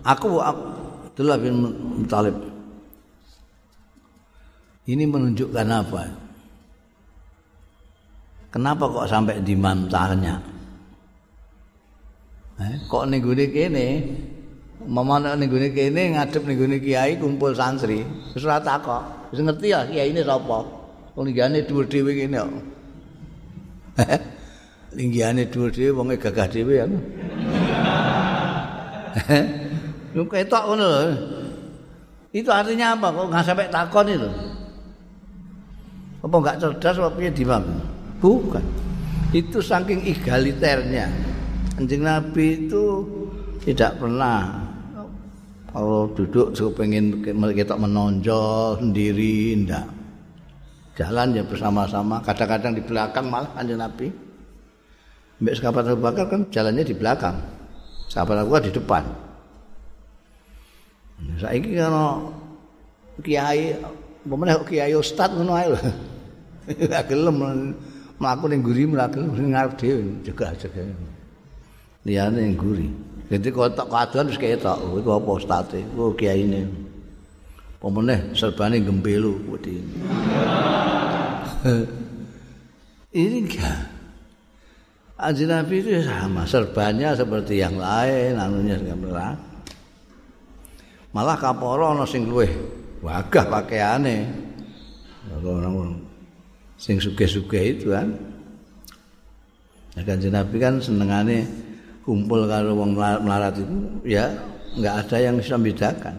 Aku 0.05 0.39
Abdullah 0.39 1.41
bin 1.41 1.55
Muthalib. 2.05 2.37
Ini 4.87 5.03
menunjukkan 5.09 5.67
apa? 5.67 6.03
Kenapa 8.55 8.85
kok 8.87 9.09
sampai 9.11 9.43
dimantahnya? 9.43 10.39
Eh, 12.57 12.77
kok 12.89 13.05
ning 13.11 13.21
gune 13.21 13.53
kene 13.53 13.87
Mamane 14.87 15.35
ning 15.35 15.51
gune 15.51 15.75
kene 15.75 16.15
ngadep 16.15 16.47
ning 16.47 16.57
gune 16.63 16.79
kiai 16.79 17.19
kumpul 17.19 17.51
santri. 17.57 18.07
Wis 18.33 18.47
ora 18.47 18.63
takok. 18.63 19.35
Wis 19.35 19.43
ngerti 19.43 19.75
ya 19.75 19.83
kiai 19.83 20.15
ini 20.15 20.23
sapa? 20.23 20.63
Linggihane 21.17 21.65
dhuwur 21.65 21.89
dhewe 21.89 22.13
kene 22.13 22.37
kok. 22.37 22.53
Linggihane 24.93 25.49
dhuwur 25.49 25.73
dhewe 25.73 25.97
wong 25.97 26.13
gagah 26.13 26.45
dhewe 26.45 26.77
ya. 26.77 26.85
Lu 30.13 30.29
ketok 30.29 30.65
ngono 30.69 30.85
lho. 30.85 31.03
Itu 32.37 32.53
artinya 32.53 32.93
apa 32.93 33.09
kok 33.17 33.33
enggak 33.33 33.45
sampai 33.49 33.73
takon 33.73 34.13
itu? 34.13 34.29
Apa 36.21 36.37
enggak 36.37 36.61
cerdas 36.61 37.01
apa 37.01 37.09
piye 37.17 37.33
dimam? 37.33 37.65
Bukan. 38.21 38.65
Itu 39.33 39.65
saking 39.65 40.05
egaliternya. 40.05 41.09
Anjing 41.81 42.05
Nabi 42.05 42.69
itu 42.69 43.09
tidak 43.65 43.97
pernah 43.97 44.69
kalau 45.73 46.13
duduk 46.13 46.53
pengen 46.77 47.25
kita 47.57 47.73
menonjol 47.73 48.85
sendiri 48.85 49.57
enggak 49.57 49.96
jalan 50.97 51.37
ya 51.37 51.43
bersama-sama. 51.45 52.25
Kadang-kadang 52.25 52.73
di 52.75 52.83
belakang 52.83 53.29
malah 53.29 53.53
kanjeng 53.53 53.79
Nabi. 53.79 54.09
Mbak 55.37 55.55
sahabat 55.61 55.85
Abu 55.93 56.01
Bakar 56.01 56.27
kan 56.33 56.41
jalannya 56.49 56.83
di 56.83 56.97
belakang. 56.97 57.37
Sahabat 58.09 58.41
Abu 58.41 58.57
Bakar 58.57 58.65
di 58.65 58.73
depan. 58.73 59.05
Saya 61.37 61.57
ini 61.57 61.77
kalau 61.77 62.33
kiai 63.21 63.77
pemenang 64.25 64.65
kiai 64.65 64.97
ustad 64.97 65.37
ngono 65.37 65.53
lho. 65.77 65.81
Gak 66.91 67.13
gelem 67.13 67.37
mlaku 68.17 68.45
ning 68.49 68.61
guri 68.65 68.89
mlaku 68.89 69.23
ning 69.23 69.53
ngarep 69.53 69.73
dhewe 69.79 70.03
juga 70.25 70.51
jaga 70.57 70.83
liyane 72.09 72.41
ning 72.41 72.57
guri. 72.57 72.89
Jadi 73.27 73.49
kok 73.51 73.75
tak 73.77 73.91
wis 74.27 74.39
ketok 74.39 74.79
iku 75.03 75.19
apa 75.19 75.31
ustate 75.35 75.83
iku 75.83 76.15
kiai 76.17 76.47
ini 76.47 76.87
pemenang 77.83 78.33
serbane 78.33 78.81
gembelu 78.81 79.37
wedi 79.53 79.79
ini 83.17 83.37
enggak. 83.45 83.81
Anjing 85.17 85.49
Nabi 85.49 85.81
itu 85.81 86.05
sama 86.05 86.45
serbannya 86.45 87.17
seperti 87.17 87.57
yang 87.57 87.81
lain 87.81 88.37
anunya 88.37 88.77
enggak 88.77 89.41
malah 91.17 91.41
kaporo 91.41 91.97
ana 91.97 92.05
sing 92.05 92.29
luweh 92.29 92.53
wagah 93.01 93.49
pakaiane. 93.49 94.29
Orang 95.41 96.05
sing 96.77 97.01
sugih-sugih 97.01 97.81
itu 97.81 97.97
kan. 97.97 98.13
Ya 99.97 100.05
kan 100.05 100.21
Nabi 100.21 100.57
kan 100.61 100.77
senengane 100.85 101.49
kumpul 102.05 102.45
karo 102.45 102.77
wong 102.77 102.93
melarat 102.97 103.57
itu 103.57 103.77
ya 104.05 104.29
enggak 104.77 105.09
ada 105.09 105.17
yang 105.17 105.41
bisa 105.41 105.57
membedakan. 105.57 106.17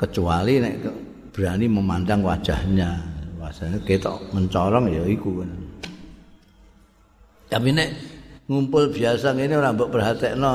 Kecuali 0.00 0.54
nek 0.64 0.74
berani 1.34 1.66
memandang 1.66 2.22
wajahnya 2.22 3.02
wajahnya 3.42 3.82
ketok 3.82 4.22
mencorong 4.30 4.86
ya 4.86 5.02
iku 5.10 5.42
tapi 7.50 7.70
nek 7.70 7.90
ngumpul 8.50 8.92
biasa 8.92 9.36
ngene 9.36 9.54
ora 9.56 9.72
mbok 9.72 9.92
perhatekno 9.92 10.52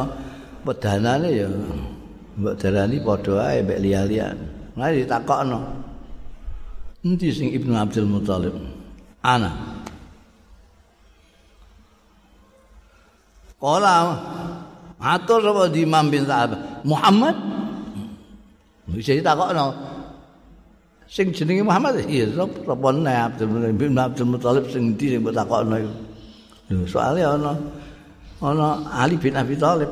pedanane 0.67 1.29
ya 1.31 1.47
mbok 2.39 2.55
darani 2.59 2.97
padha 2.99 3.33
ae 3.49 3.59
mbek 3.63 3.79
liya-liya. 3.79 4.27
Nah 4.75 4.91
ditakokno. 4.91 5.59
Endi 7.03 7.31
sing 7.31 7.55
Ibnu 7.55 7.71
Abdul 7.79 8.07
Muthalib? 8.07 8.55
Ana. 9.23 9.79
Kala 13.59 13.95
atur 14.99 15.39
sapa 15.43 15.71
di 15.71 15.83
Imam 15.83 16.11
bin 16.11 16.27
Sa'ab? 16.27 16.83
Muhammad. 16.83 17.35
Bisa 18.91 19.15
ditakokno. 19.15 19.88
Sing 21.09 21.33
jenenge 21.33 21.65
Muhammad 21.65 22.05
iya 22.05 22.29
sapa 22.37 22.89
ne 22.93 23.09
Abdul 23.09 23.73
bin 23.73 23.97
Abdul 23.97 24.29
Muthalib 24.29 24.69
sing 24.69 24.93
ndi 24.93 25.17
sing 25.17 25.25
takokno 25.25 25.75
iku. 25.81 25.93
Lho 26.69 26.85
soalé 26.85 27.25
ana 27.25 27.57
ana 28.45 28.85
Ali 28.93 29.17
bin 29.17 29.33
Abi 29.33 29.57
Thalib. 29.57 29.89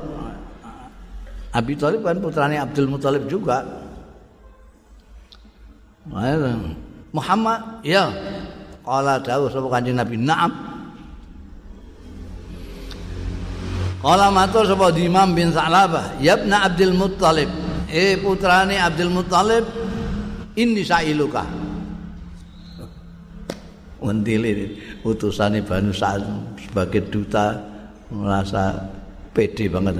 Abi 1.57 1.73
Thalib 1.73 2.05
kan 2.05 2.21
putrane 2.21 2.61
Abdul 2.61 2.85
Muthalib 2.85 3.25
juga. 3.25 3.65
Muhammad, 7.11 7.81
ya. 7.81 8.13
Qala 8.85 9.19
dawuh 9.19 9.49
sapa 9.51 9.67
Kanjeng 9.73 9.97
Nabi, 9.99 10.15
"Na'am." 10.21 10.51
Qala 13.99 14.29
matur 14.31 14.63
sapa 14.69 14.93
Imam 14.95 15.33
bin 15.33 15.49
Sa'labah, 15.51 16.21
"Yabna 16.21 16.63
Abdul 16.69 16.93
Muthalib." 16.93 17.49
Eh 17.91 18.15
putrane 18.21 18.79
Abdul 18.79 19.11
Muthalib, 19.11 19.65
"Inni 20.57 20.81
sa'iluka." 20.81 21.45
Wendile 23.97 24.77
utusane 25.01 25.65
Banu 25.65 25.89
Sa'ad 25.89 26.21
sebagai 26.61 27.09
duta 27.09 27.57
merasa 28.13 28.77
pede 29.33 29.65
banget. 29.69 29.97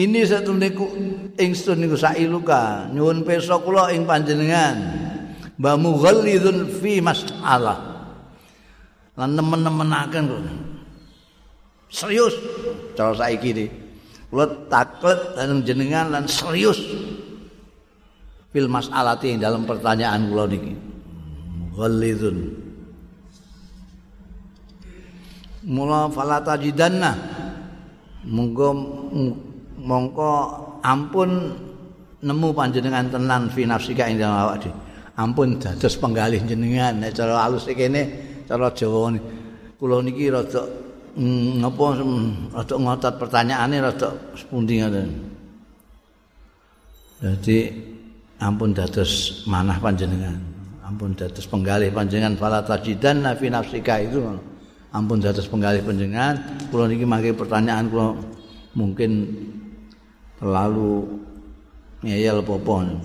Ini 0.00 0.22
satu 0.22 0.54
niku 0.54 0.86
ingsun 1.34 1.82
niku 1.82 1.98
sailuka 1.98 2.88
nyuwun 2.94 3.26
pirsa 3.26 3.58
kula 3.58 3.90
ing 3.90 4.06
panjenengan. 4.06 4.76
Mbah 5.60 5.76
mughallidun 5.76 6.72
fi 6.80 7.04
mas'alah. 7.04 7.76
Lan 9.18 9.36
nemen-nemenaken 9.36 10.22
kok. 10.30 10.40
Serius 11.90 12.38
cara 12.94 13.12
saiki 13.12 13.50
iki. 13.52 13.66
Kula 14.30 14.46
taklet 14.70 15.20
lan 15.36 15.60
jenengan 15.66 16.08
lan 16.14 16.24
serius. 16.30 16.80
Fil 18.50 18.66
mas'alati 18.66 19.38
dalam 19.38 19.62
pertanyaan 19.62 20.26
kula 20.26 20.44
niki. 20.50 20.74
Mughallidun. 21.54 22.36
Mula 25.70 26.10
falata 26.10 26.58
jidanna. 26.58 27.14
Monggo 28.26 28.68
mongko 29.80 30.30
ampun 30.82 31.30
nemu 32.20 32.48
panjenengan 32.52 33.08
tenan 33.08 33.48
fi 33.48 33.64
nafsika 33.64 34.10
ing 34.10 34.20
dalem 34.20 34.36
awak 34.36 34.56
dhewe. 34.66 34.76
Ampun 35.20 35.60
dados 35.60 35.94
penggalih 36.00 36.40
jenengan 36.48 36.96
nek 36.96 37.12
cara 37.12 37.44
alus 37.44 37.68
iki 37.68 37.86
kene 37.88 38.02
cara 38.48 38.72
Jawa 38.72 39.12
kula 39.76 40.00
niki 40.04 40.32
rada 40.32 40.64
ngapa 41.16 41.84
rada 42.56 42.74
ngotot 42.76 43.14
pertanyaane 43.20 43.76
rada 43.78 44.08
sepundi 44.36 44.80
ngoten. 44.80 45.08
Dadi 47.20 47.58
ampun 48.40 48.72
dados 48.72 49.44
manah 49.44 49.76
panjenengan. 49.78 50.40
Ampun 50.82 51.14
dados 51.14 51.46
penggalih 51.46 51.92
panjenengan 51.92 52.34
fala 52.34 52.64
tajidan 52.64 53.22
fi 53.36 53.46
nafsika 53.52 54.00
itu. 54.02 54.24
Ampun 54.90 55.22
dados 55.22 55.46
penggalih 55.46 55.84
panjenengan. 55.84 56.40
Kula 56.72 56.90
niki 56.90 57.06
mangke 57.06 57.36
pertanyaan 57.36 57.86
kula 57.92 58.16
mungkin 58.74 59.28
terlalu 60.40 61.20
ngeyel 62.02 62.42
popon. 62.42 62.98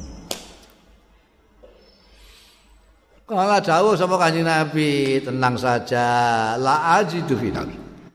Kala 3.26 3.58
jauh 3.58 3.98
sama 3.98 4.22
kanjeng 4.22 4.46
Nabi, 4.46 5.18
tenang 5.18 5.58
saja, 5.58 6.54
la 6.62 7.02
ajidu 7.02 7.34
fi. 7.34 7.50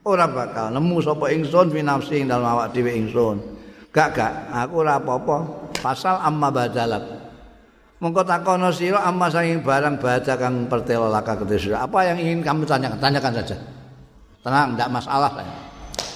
Ora 0.07 0.23
bakal 0.23 0.71
nemu 0.71 1.03
sapa 1.03 1.27
ingsun 1.35 1.67
fi 1.67 1.83
nafsi 1.83 2.23
ing 2.23 2.31
dalem 2.31 2.47
awak 2.47 2.71
dhewe 2.71 2.95
ingsun. 2.95 3.43
Gak 3.91 4.15
gak, 4.15 4.33
aku 4.55 4.87
ora 4.87 5.03
apa-apa. 5.03 5.60
Pasal 5.81 6.21
amma 6.21 6.53
badalat. 6.53 7.03
Mengko 8.01 8.25
takono 8.25 8.73
sira 8.73 9.05
amma 9.05 9.29
saking 9.29 9.61
barang 9.61 10.01
baca 10.01 10.33
kang 10.33 10.65
pertelo 10.65 11.05
laka 11.09 11.37
ketesira. 11.41 11.85
Apa 11.85 12.09
yang 12.09 12.17
ingin 12.17 12.41
kamu 12.41 12.65
tanyakan? 12.65 12.97
Tanyakan 12.97 13.33
saja. 13.41 13.57
Tenang, 14.41 14.73
tidak 14.73 14.89
masalah 14.89 15.29
saya. 15.37 15.53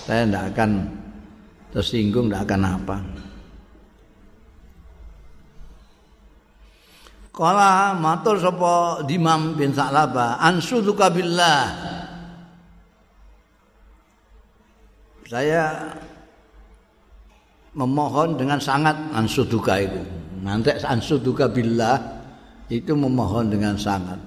Saya 0.05 0.21
tidak 0.25 0.45
akan 0.53 0.69
tersinggung 1.69 2.25
tidak 2.29 2.41
akan 2.49 2.61
apa. 2.65 2.97
Kala 7.35 7.93
matur 7.99 8.39
sapa 8.39 9.03
Dimam 9.03 9.59
bin 9.59 9.75
Sa'laba, 9.75 10.39
ansuduka 10.39 11.11
billah. 11.11 11.67
Saya 15.27 15.93
memohon 17.75 18.39
dengan 18.39 18.57
sangat 18.57 18.95
ansuduka 19.11 19.77
itu. 19.77 20.01
Nanti 20.41 20.71
ansuduka 20.81 21.51
billah 21.51 21.99
itu 22.71 22.95
memohon 22.95 23.51
dengan 23.51 23.75
sangat. 23.75 24.17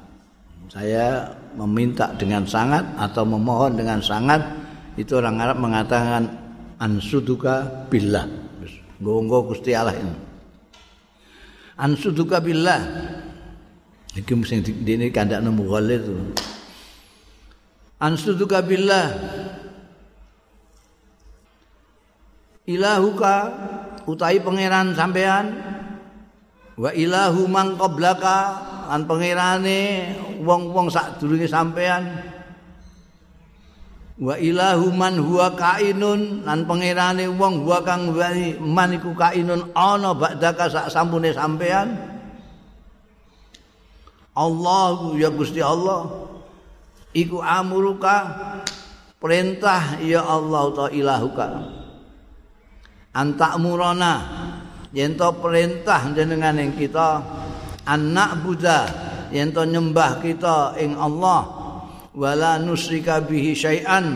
Saya 0.68 1.32
meminta 1.56 2.12
dengan 2.20 2.44
sangat 2.44 2.84
atau 3.00 3.24
memohon 3.24 3.74
dengan 3.74 4.04
sangat 4.04 4.44
itu 5.00 5.16
orang 5.16 5.40
Arab 5.40 5.58
mengatakan 5.64 6.28
ansuduka 6.76 7.88
billah. 7.88 8.28
Gonggo 8.98 9.54
Gusti 9.54 9.72
Allah 9.72 9.94
ini. 9.94 10.14
Ansuduka 11.78 12.42
billah. 12.42 12.82
Iki 14.18 14.34
sing 14.42 14.66
dene 14.82 15.14
kandakne 15.14 15.54
mughalid. 15.54 16.02
Ansuduka 18.02 18.58
billah. 18.66 19.14
Ilahuka 22.68 23.34
utahi 24.04 24.44
pangeran 24.44 24.92
sampean. 24.92 25.56
Wa 26.76 26.92
ilahu 26.92 27.48
man 27.48 27.80
qablaka 27.80 28.60
an 28.92 29.08
pangerane 29.08 30.12
wong-wong 30.44 30.92
sadurunge 30.92 31.48
sampean. 31.48 32.28
Wa 34.20 34.36
ilahu 34.36 34.92
man 34.92 35.16
huwa 35.16 35.56
kainun 35.56 36.44
lan 36.44 36.68
pangerane 36.68 37.24
wong 37.32 37.64
huwa 37.64 37.80
kang 37.80 38.12
wani 38.12 38.60
man 38.60 38.92
iku 38.92 39.16
kainun 39.16 39.72
ana 39.72 40.12
ba'daka 40.12 40.68
sak 40.68 40.92
sampune 40.92 41.32
sampean. 41.32 41.96
Allah 44.36 45.18
ya 45.18 45.32
Gusti 45.32 45.58
Allah 45.64 46.04
iku 47.16 47.40
amuruka 47.42 48.28
perintah 49.18 49.98
ya 49.98 50.22
Allah 50.22 50.62
ta 50.76 50.86
ilahuka 50.94 51.77
antak 53.12 53.56
murana 53.60 54.14
yen 54.92 55.16
to 55.16 55.28
perintah 55.40 56.00
jenengan 56.12 56.56
ing 56.60 56.72
kita 56.76 57.20
anak 57.88 58.40
buddha 58.44 58.80
yen 59.32 59.52
to 59.52 59.64
nyembah 59.64 60.20
kita 60.20 60.76
ing 60.80 60.96
Allah 60.96 61.44
wala 62.16 62.58
nusrika 62.58 63.22
bihi 63.22 63.52
syai'an 63.54 64.06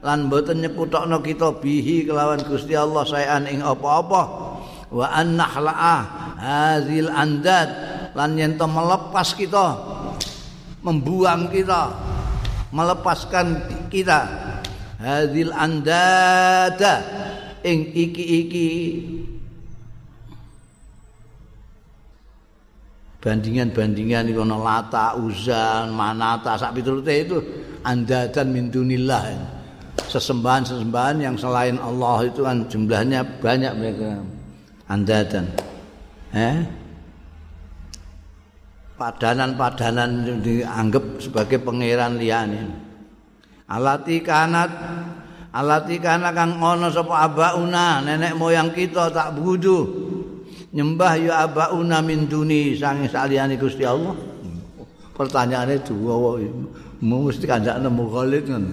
lan 0.00 0.32
boten 0.32 0.64
nyekutokno 0.64 1.20
kita 1.20 1.60
bihi 1.60 2.08
kelawan 2.08 2.40
Gusti 2.44 2.72
Allah 2.72 3.04
syai'an 3.04 3.44
ing 3.48 3.60
apa-apa 3.60 4.22
wa 4.90 5.06
annahla'a 5.12 5.96
hadzal 6.40 7.10
andad 7.12 7.68
lan 8.16 8.30
yen 8.36 8.56
melepas 8.56 9.36
kita 9.36 9.76
membuang 10.80 11.52
kita 11.52 11.92
melepaskan 12.72 13.46
kita 13.92 14.20
hadzal 14.96 15.52
andada 15.52 16.94
ing 17.64 17.92
iki-iki 17.92 18.68
bandingan-bandingan 23.20 24.32
itu 24.32 24.40
lata, 24.40 25.12
uzan, 25.20 25.92
manata, 25.92 26.56
sak 26.56 26.72
piturute 26.72 27.14
itu 27.20 27.36
andadan 27.84 28.48
min 28.48 28.72
dunillah. 28.72 29.36
Sesembahan-sesembahan 30.10 31.22
yang 31.22 31.36
selain 31.36 31.76
Allah 31.78 32.26
itu 32.26 32.42
kan 32.42 32.66
jumlahnya 32.66 33.20
banyak 33.38 33.72
mereka 33.76 34.10
andadan. 34.88 35.46
Eh? 36.34 36.58
Padanan-padanan 38.96 40.42
dianggap 40.42 41.04
sebagai 41.22 41.62
pangeran 41.62 42.18
liyane. 42.18 42.64
Alati 43.70 44.18
kanat 44.18 44.70
alati 45.50 45.98
kana 45.98 46.30
kang 46.30 46.58
ana 46.62 46.88
sapa 46.90 47.26
abauna 47.26 48.02
nenek 48.06 48.38
moyang 48.38 48.70
kita 48.70 49.10
tak 49.10 49.34
budu 49.34 49.78
nyembah 50.70 51.12
ya 51.18 51.32
abauna 51.46 51.98
min 52.02 52.30
duni 52.30 52.78
sange 52.78 53.10
saliyane 53.10 53.58
Gusti 53.58 53.82
Allah 53.82 54.14
pertanyaane 55.18 55.82
dua 55.82 56.38
mesti 57.02 57.44
kandakne 57.44 57.88
mukhalid 57.90 58.46
kan 58.46 58.64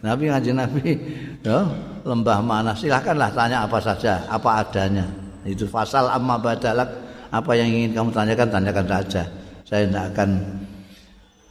Nabi 0.00 0.32
ngaji 0.32 0.50
Nabi, 0.56 0.96
ya, 1.44 1.60
lembah 2.08 2.40
mana? 2.40 2.72
Silahkanlah 2.72 3.36
tanya 3.36 3.68
apa 3.68 3.76
saja, 3.84 4.24
apa 4.32 4.64
adanya. 4.64 5.04
Itu 5.44 5.68
fasal 5.68 6.08
amma 6.08 6.40
badalak, 6.40 6.88
apa 7.28 7.52
yang 7.52 7.68
ingin 7.68 7.92
kamu 7.92 8.08
tanyakan, 8.08 8.48
tanyakan 8.48 8.86
saja. 8.88 9.22
Saya 9.68 9.84
tidak 9.84 10.16
akan 10.16 10.30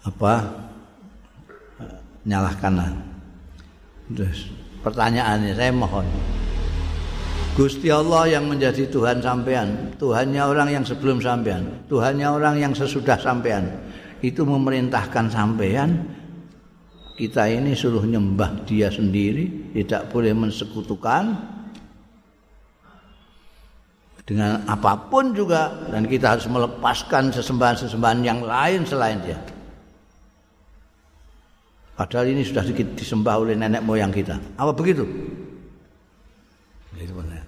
apa 0.01 0.33
nyalahkan. 2.25 3.08
Terus 4.09 4.49
pertanyaannya 4.81 5.53
saya 5.53 5.71
mohon. 5.73 6.05
Gusti 7.53 7.91
Allah 7.91 8.39
yang 8.39 8.47
menjadi 8.47 8.87
Tuhan 8.87 9.19
sampean, 9.19 9.91
Tuhannya 9.99 10.39
orang 10.39 10.69
yang 10.71 10.85
sebelum 10.87 11.19
sampean, 11.19 11.85
Tuhannya 11.91 12.27
orang 12.29 12.55
yang 12.55 12.71
sesudah 12.71 13.19
sampean. 13.19 13.67
Itu 14.23 14.47
memerintahkan 14.47 15.27
sampean 15.27 16.07
kita 17.19 17.51
ini 17.51 17.75
suruh 17.75 18.07
nyembah 18.07 18.63
dia 18.63 18.87
sendiri, 18.87 19.75
tidak 19.75 20.07
boleh 20.07 20.31
mensekutukan 20.31 21.35
dengan 24.23 24.63
apa 24.63 25.09
pun 25.11 25.35
juga 25.35 25.89
dan 25.91 26.07
kita 26.07 26.39
harus 26.39 26.47
melepaskan 26.47 27.35
sesembahan-sesembahan 27.35 28.21
yang 28.23 28.39
lain 28.39 28.87
selain 28.87 29.19
dia. 29.19 29.35
Padahal 31.99 32.31
ini 32.31 32.47
sudah 32.47 32.63
disembah 32.95 33.43
oleh 33.43 33.59
nenek 33.59 33.83
moyang 33.83 34.07
kita. 34.07 34.39
Apa 34.55 34.71
begitu? 34.71 35.03
Begitu 36.95 37.11
benar. 37.11 37.43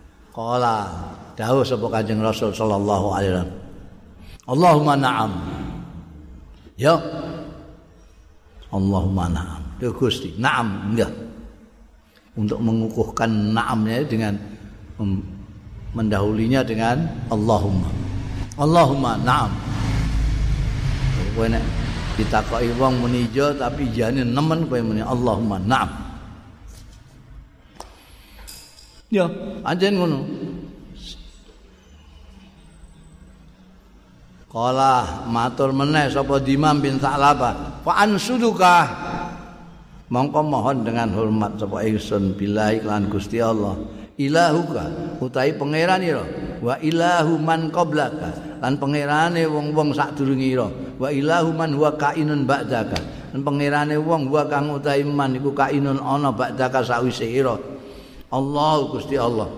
Dawuh 1.39 1.63
sapa 1.63 1.87
Kanjeng 1.87 2.19
Rasul 2.19 2.51
sallallahu 2.51 3.15
alaihi 3.15 3.31
wasallam. 3.31 3.51
Allahumma 4.51 4.93
na'am. 4.99 5.31
Ya. 6.75 6.99
Allahumma 8.75 9.31
na'am. 9.31 9.63
Ya 9.79 9.87
Gusti, 9.95 10.35
na'am 10.35 10.91
enggak. 10.91 11.15
Untuk 12.35 12.59
mengukuhkan 12.59 13.55
na'amnya 13.55 14.03
dengan 14.03 14.35
mendahulinya 15.95 16.59
dengan 16.67 17.07
Allahumma. 17.31 17.87
Allahumma 18.59 19.15
na'am. 19.23 19.51
Kowe 21.39 21.47
ditakoki 22.21 22.69
wong 22.77 23.01
muni 23.01 23.25
tapi 23.33 23.89
jane 23.89 24.21
nemen 24.21 24.69
kowe 24.69 24.77
muni 24.77 25.01
Allahumma 25.01 25.57
na'am. 25.57 25.89
Ya, 29.11 29.27
anjen 29.65 29.99
ngono. 29.99 30.19
Kala 34.47 35.23
matur 35.31 35.71
meneh 35.71 36.11
sapa 36.11 36.39
Dimam 36.43 36.83
bin 36.83 36.99
Sa'labah, 36.99 37.83
fa 37.87 38.03
ansuduka 38.03 38.83
mongko 40.11 40.43
mohon 40.43 40.83
dengan 40.83 41.07
hormat 41.15 41.55
sapa 41.55 41.87
ingsun 41.87 42.35
billahi 42.35 42.83
lan 42.83 43.07
Gusti 43.07 43.39
Allah. 43.39 43.79
Ilahuka 44.19 45.17
utahi 45.23 45.55
pangeran 45.55 46.03
ira. 46.03 46.23
Wa 46.59 46.77
ilahu 46.83 47.39
man 47.41 47.71
qablaka 47.71 48.59
lan 48.59 48.75
pangerane 48.77 49.47
wong-wong 49.47 49.95
sadurunge 49.95 50.45
ira 50.45 50.67
wa 51.01 51.09
ilahu 51.09 51.49
man 51.49 51.73
huwa 51.73 51.97
kainun 51.97 52.45
ba'daka. 52.45 53.01
Lan 53.33 53.41
pangerane 53.41 53.97
wong 53.97 54.29
huwa 54.29 54.45
kang 54.45 54.69
utahi 54.69 55.01
man 55.01 55.33
iku 55.33 55.49
kainun 55.57 55.97
ana 55.97 56.29
ba'daka 56.29 56.85
sawise 56.85 57.25
ira. 57.25 57.57
Allah 58.29 58.77
Gusti 58.93 59.17
Allah. 59.17 59.49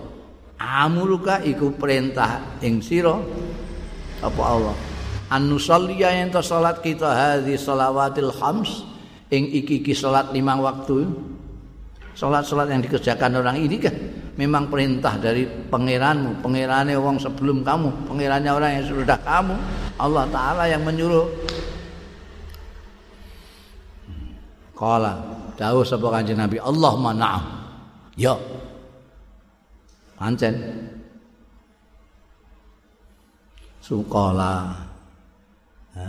Amuruka 0.56 1.44
iku 1.44 1.76
perintah 1.76 2.40
ing 2.64 2.80
sira 2.80 3.20
apa 4.24 4.42
Allah? 4.42 4.72
An 5.28 5.52
nusalliya 5.52 6.16
ento 6.24 6.40
salat 6.40 6.80
kita 6.80 7.12
hadhi 7.12 7.60
salawatil 7.60 8.32
khams 8.32 8.88
ing 9.28 9.44
iki-iki 9.52 9.92
salat 9.92 10.32
lima 10.32 10.56
waktu. 10.56 11.04
Salat-salat 12.14 12.70
yang 12.70 12.78
dikerjakan 12.78 13.42
orang 13.42 13.58
ini 13.58 13.74
kan 13.82 13.90
memang 14.34 14.70
perintah 14.70 15.14
dari 15.18 15.46
pangeranmu. 15.46 16.42
Pangerane 16.42 16.94
wong 16.98 17.18
sebelum 17.22 17.62
kamu. 17.62 18.10
Pangerannya 18.10 18.50
orang 18.50 18.70
yang 18.78 18.86
sudah 18.86 19.18
kamu. 19.22 19.54
Allah 19.98 20.24
taala 20.30 20.64
yang 20.66 20.82
menyuruh. 20.82 21.26
Kala 24.74 25.22
dawuh 25.54 25.86
sapa 25.86 26.10
Kanjeng 26.10 26.42
Nabi 26.42 26.58
Allahumma 26.58 27.14
na'am. 27.14 27.44
Ya. 28.18 28.34
Pancen. 30.18 30.54
Sukola 33.84 34.72
ha? 35.94 36.08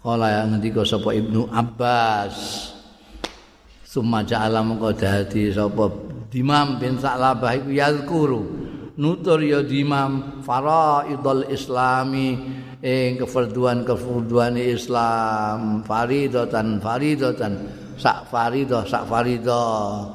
Kala 0.00 0.26
yang 0.32 0.54
ngendika 0.54 0.86
sapa 0.86 1.12
Ibnu 1.12 1.50
Abbas. 1.50 2.36
Summa 3.90 4.22
ja'ala 4.22 4.62
mengko 4.62 4.94
dadi 4.94 5.50
sapa? 5.50 5.90
Dimam 6.30 6.78
bin 6.78 6.94
Sa'labah 6.94 7.58
iku 7.58 7.74
yazkuru 7.74 8.46
nutur 8.94 9.42
ya 9.42 9.66
Dimam 9.66 10.38
faraidul 10.46 11.50
islami 11.50 12.38
ing 12.78 13.18
kefarduan-kefarduan 13.18 14.54
Islam. 14.62 15.82
Faridatan 15.82 16.78
faridatan. 16.78 17.52
Sak 17.98 18.30
faridah 18.30 18.86
sak 18.86 19.10
faridah 19.10 20.06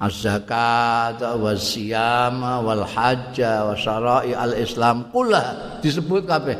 az-zakat 0.00 1.20
wa 1.20 1.52
siyam 1.60 2.40
wal 2.40 2.88
hajj 2.88 3.36
wa 3.44 3.76
syara'i 3.76 4.32
al-islam. 4.32 5.12
Kula 5.12 5.76
disebut 5.84 6.24
kabeh. 6.24 6.56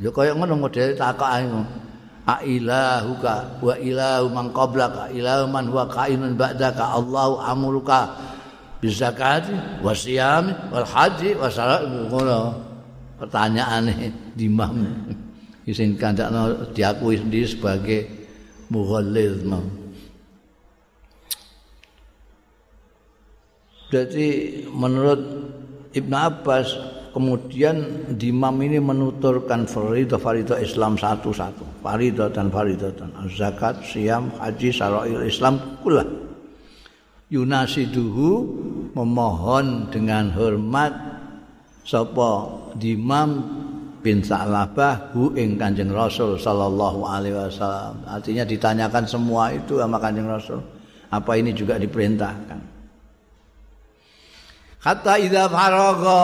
Ya 0.00 0.08
kaya 0.08 0.32
ngono 0.32 0.64
model 0.64 0.96
ngono. 0.96 1.87
A 2.28 2.44
ilahuka 2.44 3.64
wa 3.64 3.72
ilahu 3.80 4.28
man 4.28 4.52
qablaka 4.52 5.08
ilahu 5.16 5.48
man 5.48 5.72
huwa 5.72 5.88
kainun 5.88 6.36
ba'daka 6.36 6.92
Allahu 6.92 7.40
amuruka 7.40 8.12
bizakati 8.84 9.80
siyami 9.96 10.52
wal 10.68 10.84
haji 10.84 11.32
wa 11.40 11.48
salat 11.48 11.88
ngono. 11.88 12.68
Pertanyaane 13.16 14.12
dimam 14.36 14.84
sing 15.72 15.96
kandakno 15.96 16.68
diakui 16.76 17.16
sendiri 17.16 17.48
sebagai 17.48 18.00
mughallil 18.68 19.48
mau. 19.48 19.64
Jadi 23.88 24.28
menurut 24.68 25.20
Ibn 25.96 26.12
Abbas 26.12 26.76
kemudian 27.18 28.06
dimam 28.14 28.54
ini 28.62 28.78
menuturkan 28.78 29.66
faridah 29.66 30.22
faridah 30.22 30.62
Islam 30.62 30.94
satu-satu. 30.94 31.82
Faridah 31.82 32.30
dan 32.30 32.46
faridah 32.46 32.94
dan 32.94 33.10
zakat 33.34 33.82
siam 33.82 34.30
haji 34.38 34.70
sarail 34.70 35.26
Islam 35.26 35.82
kula 35.82 36.06
yunasiduhu 37.26 38.30
memohon 38.94 39.90
dengan 39.90 40.30
hormat 40.30 40.94
sapa 41.82 42.54
dimam 42.78 43.42
bin 43.98 44.22
Sa'labah 44.22 45.10
hu 45.10 45.34
ing 45.34 45.58
Kanjeng 45.58 45.90
Rasul 45.90 46.38
sallallahu 46.38 47.02
alaihi 47.02 47.34
wasallam. 47.34 47.98
Artinya 48.06 48.46
ditanyakan 48.46 49.10
semua 49.10 49.50
itu 49.50 49.82
sama 49.82 49.98
Kanjeng 49.98 50.30
Rasul. 50.30 50.62
Apa 51.10 51.34
ini 51.34 51.50
juga 51.50 51.82
diperintahkan 51.82 52.77
Hatta 54.78 55.18
idza 55.18 55.50
faragha 55.50 56.22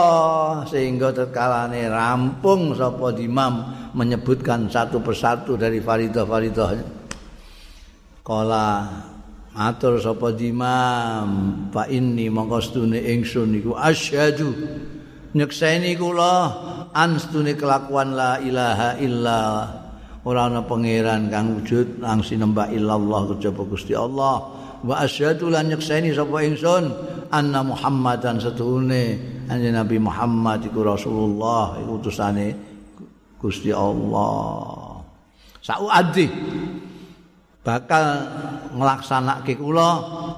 sehingga 0.71 1.11
tetkalane 1.11 1.91
rampung 1.91 2.71
sapa 2.79 3.11
imam 3.19 3.67
menyebutkan 3.99 4.71
satu 4.71 5.03
persatu 5.03 5.59
dari 5.59 5.83
faridah-faridahnya. 5.83 6.87
Kala 8.23 8.67
matur 9.59 9.99
sapa 9.99 10.31
imam 10.39 11.27
fa 11.75 11.91
inni 11.91 12.31
mongko 12.31 12.59
stune 12.63 13.03
ingsun 13.03 13.59
niku 13.59 13.75
asyhadu 13.75 14.55
nyekseni 15.35 15.99
kula 15.99 16.55
anstune 16.95 17.59
kelakuan 17.59 18.15
la 18.15 18.39
ilaha 18.39 19.03
illa 19.03 19.41
ora 20.23 20.47
ana 20.47 20.63
pangeran 20.63 21.27
kang 21.27 21.59
wujud 21.59 21.99
lang 21.99 22.23
sinembah 22.23 22.71
illallah 22.71 23.35
kejaba 23.35 23.67
Gusti 23.67 23.99
Allah 23.99 24.47
wa 24.85 25.01
asyhadu 25.01 25.49
lan 25.49 25.73
nyekseni 25.73 26.13
sapa 26.13 26.45
ingsun 26.45 26.93
anna 27.33 27.65
Muhammadan 27.65 28.37
setuhune. 28.39 29.33
Anjing 29.45 29.77
Nabi 29.77 30.01
Muhammad 30.01 30.65
iku 30.65 30.81
Rasulullah 30.85 31.77
iku 31.81 32.01
utusane 32.01 32.57
Gusti 33.37 33.73
Allah. 33.73 35.05
Sauadi 35.61 36.29
bakal 37.65 38.05
nglaksanake 38.73 39.57
kula 39.57 39.91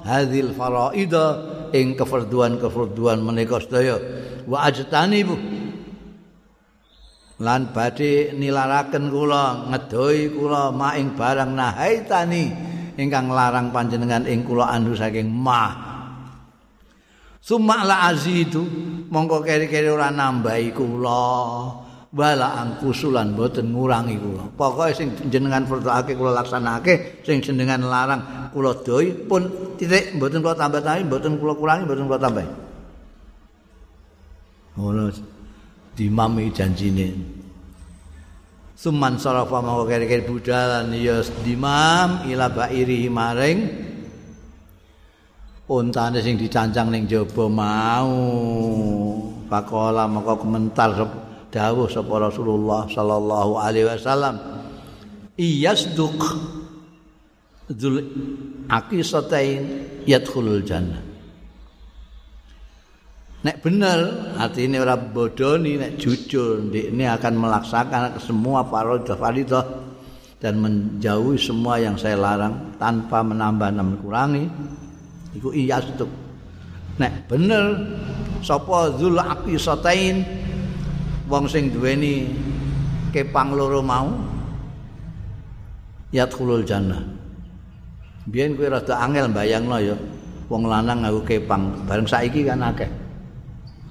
hadzil 0.03 0.51
faraida 0.55 1.25
ing 1.71 1.95
kefarduan-kefarduan 1.95 3.23
menika 3.23 3.63
sedaya. 3.63 3.95
Wa 4.47 4.67
ajtani 4.67 5.19
bu 5.23 5.35
lan 7.43 7.71
badhe 7.71 8.35
nilaraken 8.35 9.07
kula 9.07 9.71
ngedoi 9.71 10.35
kula 10.35 10.71
maing 10.75 11.15
barang 11.15 11.51
nahaitani 11.55 12.43
ingkang 12.97 13.29
larang 13.29 13.69
panjenengan 13.69 14.25
ing 14.25 14.43
kula 14.43 14.67
andu 14.73 14.97
saking 14.97 15.29
mah. 15.29 15.95
Summa 17.39 17.87
la 17.87 18.11
azidu 18.11 18.65
mongko 19.07 19.45
keri-keri 19.45 19.87
ora 19.87 20.11
nambahi 20.11 20.75
kula. 20.75 21.23
Wala 22.07 22.47
angkusulan 22.59 23.37
boten 23.37 23.71
ngurangi 23.71 24.17
kula. 24.17 24.43
Pokoke 24.57 24.91
sing 24.97 25.13
jenengan 25.29 25.63
fardhake 25.69 26.17
kula 26.17 26.33
laksanake 26.33 27.23
sing 27.23 27.39
jenengan 27.39 27.85
larang 27.85 28.51
kula 28.51 28.73
doi 28.81 29.13
pun 29.13 29.75
titik 29.77 30.17
boten 30.17 30.41
kula 30.41 30.57
tambah-tambahi 30.57 31.05
boten 31.05 31.37
kula 31.37 31.53
kurangi 31.55 31.83
boten 31.85 32.05
kula 32.09 32.19
tambahi. 32.19 32.49
Ngono 34.77 35.03
dimami 35.97 36.53
janjine 36.53 37.36
Suman 38.77 39.17
sarafa 39.17 39.57
mangko 39.57 39.89
kere-kere 39.89 40.21
budalan 40.21 40.93
ya 40.93 41.25
dimam 41.41 42.29
ila 42.29 42.45
bairi 42.53 43.09
maring. 43.09 43.59
Untane 45.65 46.21
sing 46.21 46.37
dicancang 46.37 46.93
ning 46.93 47.09
jaba 47.09 47.49
mau. 47.49 48.13
Pakola 49.49 50.05
maka 50.05 50.37
komentar 50.37 50.93
dawuh 51.49 51.89
sapa 51.89 52.21
Rasulullah 52.21 52.85
sallallahu 52.85 53.57
alaihi 53.57 53.89
wasallam. 53.89 54.37
Iyasduq 55.41 56.21
dzul 57.73 57.97
aqisatain 58.69 59.61
yadkhulul 60.05 60.61
jannah 60.61 61.06
nek 63.47 63.63
bener 63.63 64.11
artine 64.35 64.75
ora 64.83 64.99
bodoni 64.99 65.79
nek 65.79 65.95
jujur 65.95 66.67
ini 66.67 67.07
akan 67.07 67.33
melaksanakan 67.39 68.19
semua 68.19 68.67
fardhu 68.67 69.15
fardhu 69.15 69.63
dan 70.43 70.59
menjauhi 70.59 71.39
semua 71.39 71.79
yang 71.79 71.95
saya 71.95 72.19
larang 72.19 72.75
tanpa 72.75 73.23
menambah 73.23 73.71
dan 73.71 73.87
mengurangi. 73.95 74.45
Iku 75.39 75.55
iyasduq 75.55 76.11
nek 76.99 77.31
bener 77.31 77.87
sapa 78.43 78.91
dzul 78.99 79.15
aqisatain? 79.15 80.27
Wong 81.27 81.43
sing 81.47 81.71
duweni 81.71 82.27
kepang 83.11 83.55
loro 83.55 83.79
mau 83.79 84.11
yadkhulul 86.11 86.67
jannah. 86.67 86.99
Biyen 88.27 88.59
kowe 88.59 88.67
rada 88.67 88.95
angel 89.07 89.31
bayangno 89.31 89.79
ya 89.79 89.95
wong 90.51 90.67
lanang 90.67 91.03
nganggo 91.03 91.23
kepang. 91.23 91.83
Bareng 91.87 92.07
saiki 92.07 92.47
kan 92.47 92.63
akeh 92.63 93.06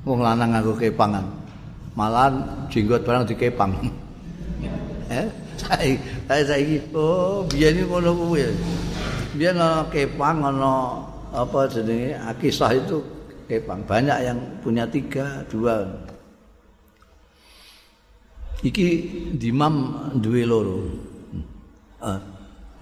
wong 0.06 0.22
lanang 0.22 0.54
nganggo 0.54 0.78
kepangan 0.78 1.26
malah 1.98 2.30
jenggot 2.70 3.02
barang 3.02 3.26
dikepang 3.26 3.74
eh 5.18 5.26
saiki 5.58 5.98
saiki 6.30 6.76
oh 6.94 7.42
biyen 7.50 7.82
ngono 7.84 8.14
kuwi 8.14 8.46
biyen 9.34 9.58
ana 9.58 9.84
kepang 9.90 10.46
ana 10.46 11.02
apa 11.34 11.66
jenenge 11.66 12.14
akisah 12.30 12.70
itu 12.78 13.02
kepang 13.50 13.82
banyak 13.82 14.18
yang 14.22 14.38
punya 14.62 14.86
tiga 14.86 15.42
dua 15.50 15.84
iki 18.64 18.86
dimam 19.36 19.92
duwe 20.16 20.42
loro. 20.48 20.80
Ah, 22.00 22.20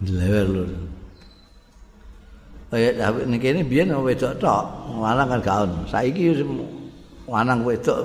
lewer 0.05 0.47
loro. 0.47 0.79
Kaya 2.71 2.91
David 2.99 3.25
nek 3.31 3.39
kene 3.39 3.61
biyen 3.63 3.95
wedok 3.95 4.35
tok, 4.43 4.65
lanang 4.99 5.31
kan 5.31 5.41
gak 5.43 5.59
ono. 5.67 5.79
Saiki 5.87 6.35
lanang 7.29 7.65
wedok 7.65 8.05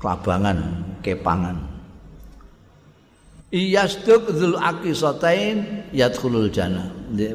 kelabangan, 0.00 0.58
kepangan. 1.04 1.56
Iyastuk 3.50 4.30
dzul 4.30 4.56
aqisatain 4.56 5.90
yadkhulul 5.90 6.48
jannah. 6.48 6.88
Nek 7.10 7.34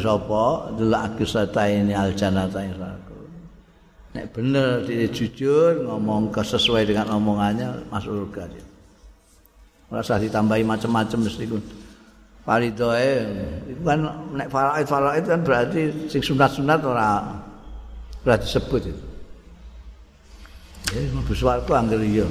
sapa 0.00 0.72
dzul 0.74 0.94
aqisatain 0.96 1.92
al 1.92 2.16
jannatain 2.16 2.72
Nek 4.10 4.26
bener 4.34 4.82
dia 4.82 5.06
jujur 5.06 5.86
ngomong 5.86 6.34
sesuai 6.34 6.82
dengan 6.82 7.14
omongannya 7.14 7.86
masuk 7.94 8.26
surga 8.26 8.42
dia. 8.50 8.64
Rasa 9.86 10.18
ditambahi 10.18 10.66
macam-macam 10.66 11.18
mesti 11.30 11.46
pun. 11.46 11.62
Faridoe 12.42 13.14
itu 13.68 13.82
kan 13.84 14.00
nek 14.34 14.48
faraid 14.48 14.86
faraid 14.88 15.24
kan 15.28 15.44
berarti 15.44 16.10
sing 16.10 16.24
sunat-sunat 16.24 16.80
ora 16.82 17.36
berarti 18.24 18.46
sebut 18.48 18.82
itu. 18.90 19.09
Ya, 20.90 21.06
mlebu 21.14 21.32
swarga 21.38 21.78
angger 21.78 22.02
iya. 22.02 22.26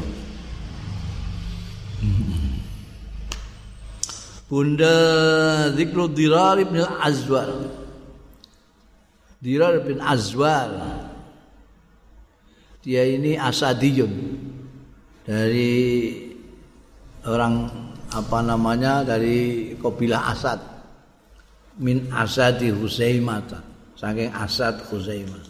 Bunda 4.52 4.96
zikru 5.78 6.12
dirar 6.12 6.60
ibn 6.60 6.84
al-azwar. 6.84 7.48
Dirar 9.40 9.80
bin 9.88 10.04
Azwar. 10.04 10.68
Dia 12.84 13.08
ini 13.08 13.40
asadiyun. 13.40 14.12
Dari 15.24 15.72
orang 17.24 17.72
apa 18.12 18.40
namanya 18.44 19.08
dari 19.08 19.72
kabilah 19.80 20.36
Asad. 20.36 20.60
Min 21.80 22.12
Asadi 22.12 22.76
Husaimah 22.76 23.40
saking 23.96 24.36
Asad 24.36 24.84
Husaimah 24.92 25.49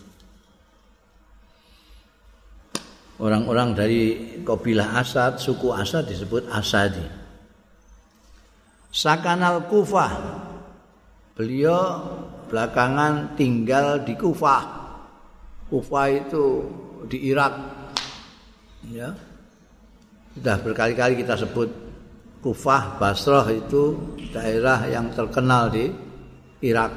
orang-orang 3.20 3.76
dari 3.76 4.02
kabilah 4.42 4.96
Asad 4.96 5.38
suku 5.38 5.76
Asad 5.76 6.08
disebut 6.08 6.48
Asadi. 6.50 7.04
Sakanal 8.90 9.70
Kufah 9.70 10.12
beliau 11.38 12.02
belakangan 12.50 13.38
tinggal 13.38 14.02
di 14.02 14.18
Kufah 14.18 14.66
Kufah 15.70 16.08
itu 16.10 16.66
di 17.06 17.30
Irak. 17.30 17.54
Ya. 18.90 19.14
Sudah 20.34 20.58
berkali-kali 20.58 21.22
kita 21.22 21.38
sebut 21.38 21.70
Kufah 22.42 22.98
Basrah 22.98 23.46
itu 23.54 23.94
daerah 24.34 24.88
yang 24.90 25.14
terkenal 25.14 25.70
di 25.70 25.92
Irak. 26.66 26.90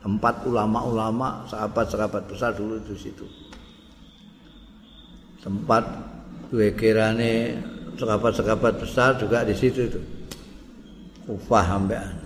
Tempat 0.00 0.48
ulama-ulama 0.48 1.44
sahabat-sahabat 1.46 2.24
besar 2.26 2.56
dulu 2.56 2.80
di 2.82 2.96
situ 2.96 3.39
tempat 5.40 5.84
dua 6.52 6.68
kirane 6.76 7.56
sahabat-sahabat 7.96 8.80
besar 8.80 9.16
juga 9.20 9.44
di 9.44 9.52
situ 9.56 9.80
itu 9.88 10.00
Kufah 11.28 11.64
hambean 11.76 12.16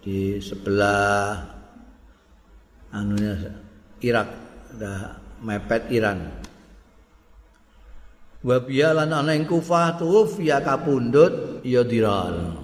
di 0.00 0.40
sebelah 0.40 1.36
anunya 2.94 3.36
Irak 4.00 4.28
ada 4.76 5.20
mepet 5.44 5.82
Iran. 5.92 6.18
Wa 8.40 8.56
biyalan 8.64 9.12
ana 9.12 9.36
ing 9.36 9.44
Kufah 9.44 10.00
tuwfiya 10.00 10.64
kapundhut 10.64 11.60
ya 11.60 11.84
diral. 11.84 12.56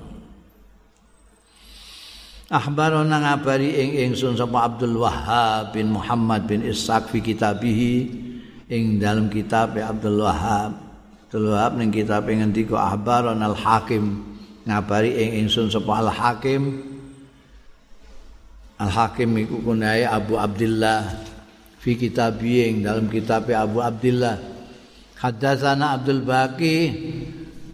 Ahbarana 2.48 3.20
ngabari 3.20 3.76
ing 3.76 3.90
ingsun 4.08 4.38
sapa 4.38 4.70
Abdul 4.70 5.02
Wahhab 5.02 5.76
bin 5.76 5.92
Muhammad 5.92 6.46
bin 6.48 6.64
Ishaq 6.64 7.10
fi 7.12 7.18
kitabihi 7.20 8.25
ing 8.70 8.98
dalam 8.98 9.30
kitab 9.30 9.74
Abdul 9.78 10.22
Wahhab. 10.22 10.72
Abdul 11.26 11.46
Wahhab 11.52 11.72
ning 11.78 11.90
kitab 11.90 12.26
ngendika 12.26 12.76
ahbarana 12.78 13.50
al 13.50 13.58
Hakim 13.58 14.24
ngabari 14.66 15.14
ing 15.14 15.46
ingsun 15.46 15.70
sapa 15.70 16.02
Al 16.02 16.10
Hakim. 16.10 16.62
Al 18.76 18.90
Hakim 18.92 19.34
iku 19.40 19.62
kunae 19.62 20.04
Abu 20.04 20.36
Abdullah 20.36 21.06
fi 21.80 21.94
kitabi 21.94 22.66
ing 22.66 22.76
dalam 22.82 23.06
kitab 23.06 23.48
Abu 23.54 23.78
Abdullah 23.78 24.56
Haddatsana 25.16 25.96
Abdul 25.96 26.28
Baqi 26.28 26.92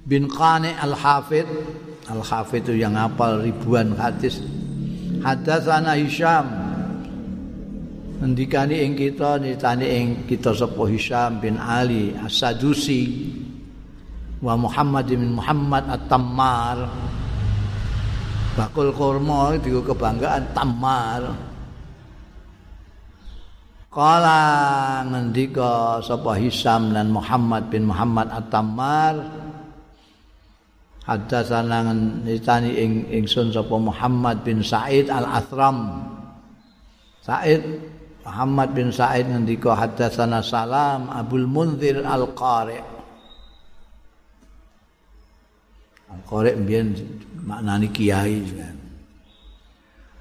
bin 0.07 0.31
Qani 0.31 0.71
Al-Hafid 0.79 1.49
Al-Hafid 2.07 2.71
itu 2.71 2.83
yang 2.83 2.99
hafal 2.99 3.43
ribuan 3.47 3.95
hadis. 3.95 4.43
Haddatsana 5.23 5.95
Hisham 5.99 6.45
Ngendikani 8.23 8.87
ing 8.87 8.95
kita 8.95 9.43
nitani 9.43 9.87
ing 9.99 10.07
kita 10.31 10.55
sapa 10.55 10.87
Hisham 10.87 11.43
bin 11.43 11.59
Ali 11.59 12.15
As-Sadusi 12.15 13.35
wa 14.39 14.55
Muhammad 14.55 15.11
bin 15.11 15.35
Muhammad 15.35 15.91
At-Tammar. 15.91 16.87
Bakul 18.55 18.95
kurma 18.95 19.59
itu 19.59 19.83
kebanggaan 19.83 20.55
Tammar. 20.55 21.35
Kala 23.91 24.43
ngendika 25.03 25.99
sapa 26.01 26.39
Hisam 26.39 26.95
dan 26.95 27.11
Muhammad 27.11 27.69
bin 27.69 27.91
Muhammad 27.91 28.31
At-Tammar 28.33 29.19
Haddatsana 31.05 31.93
nitani 32.23 32.71
ing 32.79 32.93
ingsun 33.11 33.51
sapa 33.51 33.75
Muhammad 33.75 34.47
bin 34.47 34.63
Said 34.63 35.11
Al-Athram. 35.11 36.07
Said 37.21 37.92
Muhammad 38.23 38.71
bin 38.71 38.95
Said 38.95 39.27
ngendika 39.27 39.75
haddatsana 39.75 40.47
Salam 40.47 41.11
Abdul 41.11 41.51
Munzir 41.51 42.07
Al-Qari. 42.07 42.79
Al-Qari 46.13 46.51
mbiyen 46.55 46.89
maknani 47.43 47.91
kiai 47.91 48.47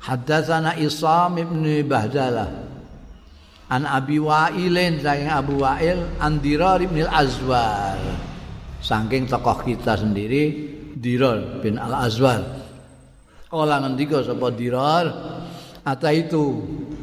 Haddatsana 0.02 0.82
Isam 0.82 1.38
ibn 1.38 1.62
Bahdalah 1.86 2.49
an 3.70 3.86
Abi 3.86 4.18
Wa'ilin 4.18 4.97
saking 4.97 5.30
Abu 5.30 5.62
Wa'il 5.62 6.02
an 6.18 6.41
Dirar 6.41 6.82
bin 6.82 7.06
Azwar 7.06 8.02
saking 8.82 9.30
tokoh 9.30 9.62
kita 9.62 10.02
sendiri 10.02 10.74
Dirar 10.97 11.62
bin 11.62 11.78
Al 11.78 12.10
Azwar 12.10 12.41
kala 13.45 13.78
ngendika 13.86 14.26
sapa 14.26 14.49
Dirar? 14.49 15.06
Ata 15.82 16.14
itu 16.14 16.62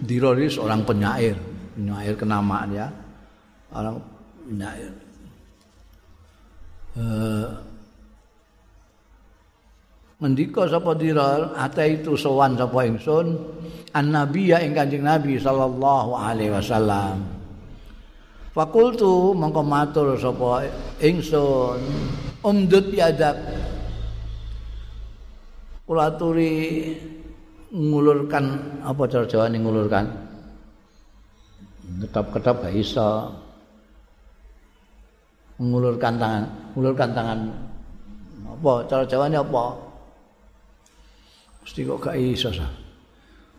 Dirar 0.08 0.40
itu 0.40 0.56
seorang 0.56 0.88
penyair 0.88 1.36
penyair 1.78 2.14
kenamaan 2.18 2.72
ya 2.72 2.88
orang 3.70 4.00
penyair. 4.48 4.92
Uh, 6.98 7.46
Mendika 10.18 10.66
sapa 10.66 10.98
dirar 10.98 11.54
ata 11.54 11.86
itu 11.86 12.18
sowan 12.18 12.58
sapa 12.58 12.82
ingsun 12.90 13.38
an 13.94 14.10
nabiya 14.10 14.58
ing 14.66 14.74
kanjeng 14.74 15.06
nabi 15.06 15.38
sallallahu 15.38 16.10
alaihi 16.18 16.50
wasallam. 16.50 17.22
Fakultu 18.50 19.30
mongko 19.38 19.62
matur 19.62 20.18
sapa 20.18 20.66
ingsun 20.98 21.78
umdut 22.42 22.90
yadak 22.90 23.38
kula 25.86 26.10
turi 26.18 26.98
ngulurkan 27.72 28.44
apa 28.80 29.02
cara 29.08 29.24
Jawa 29.28 29.52
ning 29.52 29.64
ngulurkan 29.64 30.04
ketap-ketap 32.04 32.64
gak 32.64 32.74
iso 32.76 33.32
ngulurkan 35.60 36.16
tangan 36.16 36.44
ngulurkan 36.72 37.10
tangan 37.12 37.38
apa 38.48 38.72
cara 38.88 39.04
Jawa 39.04 39.28
ini 39.28 39.36
apa 39.36 39.88
Mesti 41.68 41.84
kok 41.84 42.00
gak 42.00 42.16
iso 42.16 42.48
sa. 42.48 42.64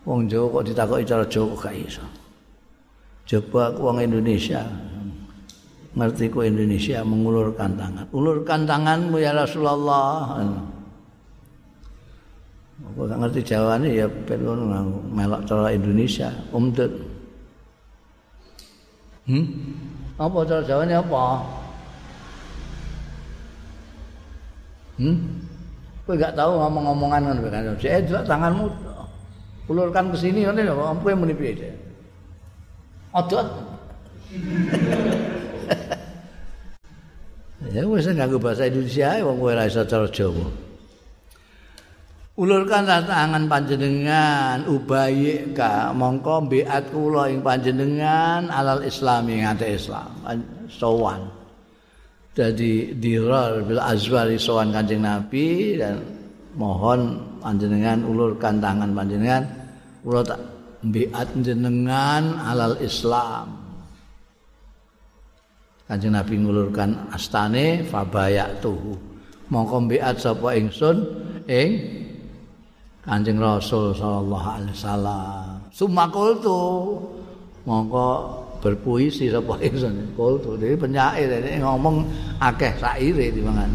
Wong 0.02 0.26
Jawa 0.26 0.58
kok 0.58 0.66
ditakoki 0.66 1.06
cara 1.06 1.22
Jawa 1.30 1.54
kok 1.54 1.60
gak 1.62 1.76
iso. 1.78 2.02
Coba 3.22 3.70
wong 3.78 4.02
Indonesia 4.02 4.66
ngerti 5.94 6.26
kok 6.26 6.42
Indonesia 6.42 7.06
mengulurkan 7.06 7.78
tangan. 7.78 8.10
Ulurkan 8.10 8.66
tanganmu 8.66 9.14
ya 9.22 9.30
Rasulullah. 9.30 10.42
Aku 12.80 13.04
gak 13.04 13.20
ngerti 13.20 13.44
Jawa 13.44 13.76
ini 13.76 14.00
ya 14.00 14.08
perlu 14.08 14.56
melok 15.12 15.44
cara 15.44 15.68
Indonesia. 15.68 16.32
Umdut. 16.48 16.88
Hmm? 19.28 19.44
Apa 20.16 20.48
cara 20.48 20.64
Jawa 20.64 20.88
ini 20.88 20.96
apa? 20.96 21.44
Hmm? 24.96 25.16
Kowe 26.08 26.16
gak 26.16 26.32
tahu 26.36 26.52
ngomong-ngomongan 26.56 27.22
ngono 27.28 27.40
kan. 27.52 27.76
Eh 27.84 28.00
tanganmu 28.04 28.64
ulurkan 29.70 30.10
ke 30.10 30.18
sini 30.18 30.42
ngene 30.42 30.66
lho, 30.66 30.74
kowe 31.04 31.14
muni 31.14 31.34
piye? 31.36 31.70
Odot. 33.14 33.46
ya 37.74 37.82
wis 37.86 38.06
nganggo 38.08 38.38
bahasa 38.40 38.66
Indonesia 38.66 39.22
wong 39.22 39.38
kowe 39.38 39.52
ora 39.52 39.66
iso 39.68 39.84
cara 39.84 40.08
Jawa. 40.08 40.69
Ulurkan 42.40 42.88
tangan 42.88 43.44
panjenengan. 43.52 44.64
Ubayi 44.64 45.52
ka 45.52 45.92
mongko 45.92 46.48
mbiat 46.48 46.88
kula 46.88 47.28
ing 47.28 47.44
panjenengan 47.44 48.48
alal 48.48 48.80
islami 48.80 49.44
ngate 49.44 49.76
Islam. 49.76 50.08
Sowan. 50.72 51.36
jadi 52.30 52.96
dirar 52.96 53.66
bil 53.66 53.82
azwari 53.82 54.40
sowan 54.40 54.70
kanjeng 54.72 55.02
nabi 55.02 55.76
dan 55.76 56.00
mohon 56.56 57.20
panjenengan 57.44 58.00
ulurkan 58.08 58.56
tangan 58.56 58.96
panjenengan. 58.96 59.44
Kula 60.00 60.24
tak 60.24 60.40
biat 60.80 61.28
jenengan 61.44 62.40
alal 62.40 62.80
islam. 62.80 63.52
Kanjeng 65.84 66.16
nabi 66.16 66.40
ngulurkan 66.40 67.12
astane 67.12 67.84
fabayak 67.84 68.64
tuhu 68.64 68.96
mongko 69.52 69.76
biat 69.90 70.16
sapa 70.16 70.56
ingsun? 70.56 70.96
Ing 71.50 72.00
kanjeng 73.10 73.42
rasul 73.42 73.90
sallallahu 73.90 74.46
alaihi 74.46 74.70
wasallam. 74.70 75.58
Sumakul 75.74 76.38
tu 76.38 76.58
mongko 77.66 78.06
berpuisi 78.62 79.26
sapa 79.26 79.58
ingsun. 79.58 80.14
Kultu 80.14 80.54
dhewe 80.54 80.78
penyair 80.78 81.26
ini 81.42 81.58
ngomong 81.58 82.06
akeh 82.38 82.70
saire 82.78 83.34
timbangan 83.34 83.70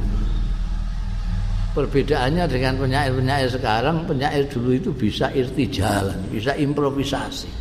perbedaannya 1.75 2.47
dengan 2.47 2.79
penyair-penyair 2.79 3.51
sekarang 3.51 4.07
penyair 4.07 4.47
dulu 4.47 4.71
itu 4.71 4.95
bisa 4.95 5.27
irtijalan 5.35 6.15
bisa 6.31 6.55
improvisasi. 6.55 7.51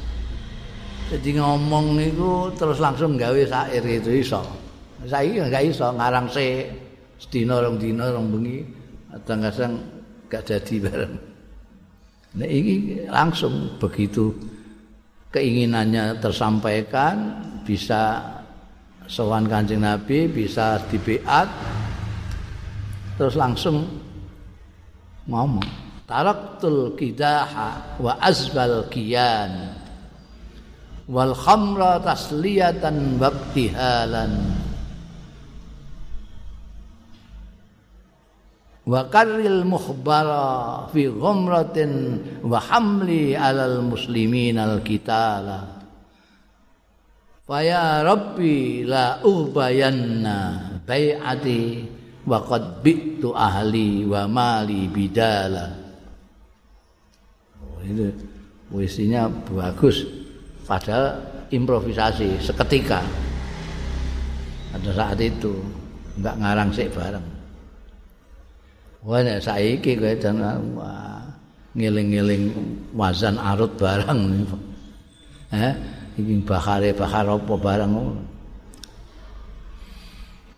Jadi 1.11 1.37
ngomong 1.43 1.99
itu 1.99 2.55
terus 2.55 2.79
langsung 2.79 3.19
gawe 3.19 3.43
sair 3.43 3.83
itu 3.83 4.23
iso. 4.23 4.47
Saya 5.11 5.51
nggak 5.51 5.65
iso 5.67 5.91
ngarang 5.91 6.31
se 6.31 6.71
sedina 7.19 7.59
rong 7.59 7.77
dina 7.83 8.15
rong 8.15 8.31
bengi 8.31 8.63
kadang-kadang 9.11 9.73
gak 10.31 10.43
jadi 10.49 10.75
bareng 10.81 11.34
nah 12.35 12.47
ini 12.47 13.07
langsung 13.07 13.79
begitu 13.79 14.35
keinginannya 15.31 16.19
tersampaikan 16.19 17.43
bisa 17.63 18.23
sowan 19.07 19.47
kancing 19.51 19.83
Nabi 19.83 20.31
bisa 20.31 20.79
dibeat 20.91 21.51
terus 23.15 23.35
langsung 23.35 23.87
ngomong 25.31 25.67
taraktul 26.05 26.95
kidaha 26.99 27.99
wa 27.99 28.19
azbal 28.19 28.87
kiyan 28.91 29.75
wal 31.11 31.37
khamra 31.37 32.01
tasliyatan 32.01 33.21
waqtihalan 33.21 34.54
wa 38.85 39.09
karril 39.09 39.65
mukhbara 39.65 40.85
fi 40.93 41.09
ghumratin 41.09 42.21
wa 42.45 42.61
hamli 42.61 43.33
alal 43.33 43.81
muslimin 43.81 44.61
al 44.61 44.85
kitala 44.85 45.81
fa 47.49 47.59
ya 47.65 48.05
rabbi 48.05 48.85
la 48.85 49.25
ubayanna 49.25 50.37
bai'ati 50.85 51.61
wa 52.29 52.41
qad 52.45 52.81
bi'tu 52.81 53.37
ahli 53.37 54.05
wa 54.09 54.25
mali 54.25 54.89
bidala. 54.89 55.67
Oh, 57.61 57.81
itu 57.85 58.09
puisinya 58.73 59.29
bagus. 59.29 60.09
Padahal 60.65 61.21
improvisasi 61.53 62.41
seketika. 62.41 63.05
Pada 64.73 64.91
saat 64.97 65.21
itu 65.21 65.53
enggak 66.17 66.37
ngarang 66.41 66.71
sik 66.73 66.89
bareng 66.97 67.34
Wah 69.05 69.21
nek 69.21 69.45
saiki 69.45 70.01
kowe 70.01 70.17
dan 70.17 70.41
ngeling-ngeling 71.77 72.57
wazan 72.97 73.37
arut 73.37 73.77
barang. 73.77 74.21
Eh, 75.53 75.73
iki 76.17 76.41
bahare 76.41 76.97
bahar 76.97 77.29
apa 77.29 77.55
barang. 77.55 77.93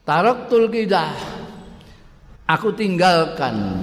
Taraktul 0.06 0.70
kidah. 0.70 1.10
Aku 2.46 2.70
tinggalkan 2.70 3.82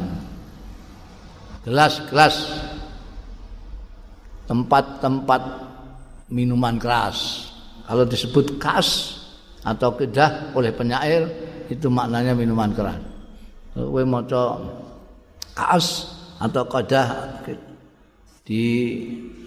gelas-gelas 1.67 2.63
tempat-tempat 4.47 5.41
minuman 6.31 6.79
keras. 6.79 7.51
Kalau 7.83 8.07
disebut 8.07 8.55
kas 8.63 9.19
atau 9.67 9.91
kedah 9.99 10.55
oleh 10.55 10.71
penyair 10.71 11.27
itu 11.67 11.91
maknanya 11.91 12.31
minuman 12.31 12.71
keras. 12.71 13.12
Kowe 13.73 14.03
maca 14.05 14.61
kaos 15.57 16.13
atau 16.37 16.63
qadah 16.69 17.41
di 18.45 18.63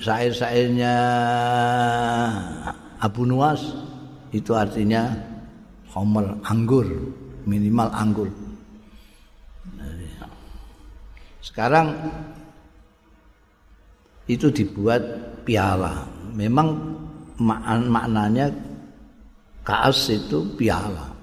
syair-syairnya 0.02 0.94
Abu 2.98 3.22
Nuwas 3.22 3.62
itu 4.34 4.50
artinya 4.56 5.14
homer 5.94 6.42
anggur 6.42 6.86
minimal 7.46 7.88
anggur. 7.94 8.30
Sekarang 11.38 11.94
itu 14.26 14.50
dibuat 14.50 15.00
piala. 15.46 16.02
Memang 16.34 16.74
maknanya 17.38 18.50
kaos 19.62 20.10
itu 20.10 20.42
piala. 20.58 21.14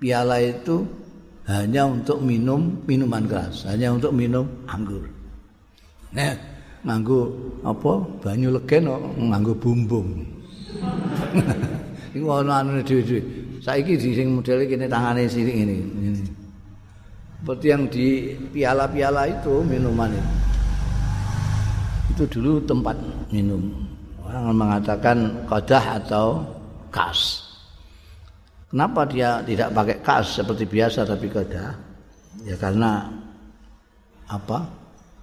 Piala 0.00 0.40
itu 0.40 1.03
hanya 1.44 1.84
untuk 1.84 2.24
minum 2.24 2.80
minuman 2.88 3.28
keras, 3.28 3.68
hanya 3.68 3.92
untuk 3.92 4.16
minum 4.16 4.48
anggur. 4.64 5.04
Nah, 6.16 6.32
nganggo 6.88 7.28
apa? 7.60 7.92
Banyu 8.24 8.48
legen 8.56 8.88
nganggo 9.28 9.52
bumbung. 9.60 10.24
Iku 12.16 12.26
ana 12.30 12.62
anune 12.62 12.80
dhewe-dhewe. 12.80 13.20
Saiki 13.60 13.98
di 13.98 14.14
sing 14.14 14.28
model 14.38 14.64
kene 14.70 14.86
tangane 14.86 15.26
sirik 15.26 15.56
ini. 15.56 15.76
ini. 15.98 16.24
Seperti 17.40 17.66
yang 17.68 17.84
di 17.92 18.32
piala-piala 18.54 19.28
itu 19.28 19.60
minuman 19.66 20.08
itu. 20.14 20.32
Itu 22.14 22.22
dulu 22.38 22.62
tempat 22.64 22.96
minum. 23.28 23.68
Orang 24.24 24.56
mengatakan 24.56 25.44
qadah 25.44 25.84
atau 26.00 26.40
kas. 26.88 27.43
Kenapa 28.74 29.06
dia 29.06 29.38
tidak 29.46 29.70
pakai 29.70 30.02
kas 30.02 30.42
seperti 30.42 30.66
biasa 30.66 31.06
tapi 31.06 31.30
koda? 31.30 31.78
Ya 32.42 32.58
karena 32.58 33.06
apa? 34.26 34.66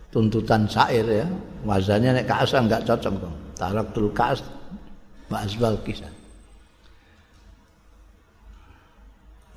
Tuntutan 0.07 0.63
syair 0.71 1.03
ya. 1.03 1.27
Wazannya 1.67 2.15
nek 2.15 2.31
kas 2.31 2.55
enggak 2.55 2.87
cocok 2.87 3.11
dong. 3.19 3.35
Taraktul 3.59 4.07
kas 4.15 4.39
wa 5.27 5.43
asbal 5.43 5.75
kisah. 5.83 6.07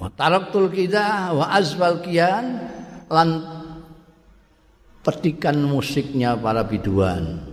Wa 0.02 0.10
taraktul 0.10 0.74
kita 0.74 1.30
wa 1.30 1.54
asbal 1.54 2.02
kian 2.02 2.66
lan 3.06 3.46
petikan 5.06 5.70
musiknya 5.70 6.34
para 6.34 6.66
biduan. 6.66 7.46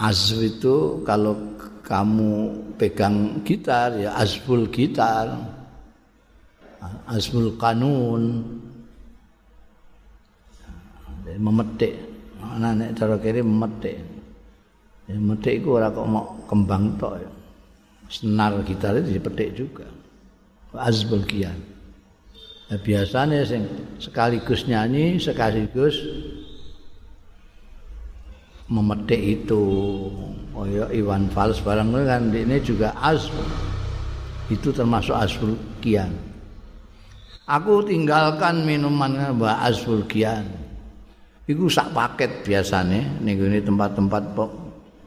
Azw 0.00 0.48
itu 0.48 1.04
kalau 1.04 1.36
kamu 1.92 2.32
pegang 2.80 3.44
gitar 3.44 3.92
ya 4.00 4.16
azbul 4.16 4.64
gitar. 4.72 5.28
Azbul 7.04 7.52
kanun. 7.60 8.48
Memetik. 11.36 11.92
Ana 12.40 12.72
nek 12.72 12.96
cara 12.96 13.20
kiri 13.20 13.44
memetik. 13.44 14.00
Ya, 15.04 15.20
memetik 15.20 15.60
iku 15.60 15.76
ora 15.76 15.92
kok 15.92 16.08
mau 16.08 16.32
kembang 16.48 16.96
tok 16.96 17.20
ya. 17.20 17.30
Senar 18.08 18.56
gitar 18.64 18.96
itu 18.96 19.20
dipetik 19.20 19.48
juga. 19.52 19.86
Azbul 20.72 21.28
kian. 21.28 21.60
Nah, 22.72 22.80
biasanya 22.80 23.44
sing 23.44 23.68
sekaligus 24.00 24.64
nyanyi 24.64 25.20
sekaligus 25.20 26.00
memetik 28.72 29.20
itu 29.20 29.64
oh 30.52 30.66
ya 30.68 30.86
Iwan 30.92 31.28
Fals 31.32 31.60
barang 31.60 31.92
kan 31.92 32.32
ini 32.32 32.58
juga 32.60 32.92
asb 33.00 33.32
itu 34.52 34.68
termasuk 34.72 35.16
asbul 35.16 35.56
kian 35.80 36.12
aku 37.48 37.84
tinggalkan 37.88 38.64
minuman 38.64 39.36
mbak 39.36 39.56
asbul 39.68 40.04
kian 40.08 40.44
itu 41.48 41.66
sak 41.66 41.90
paket 41.90 42.44
biasanya 42.46 43.02
nih 43.20 43.34
ini 43.34 43.58
tempat-tempat 43.60 44.24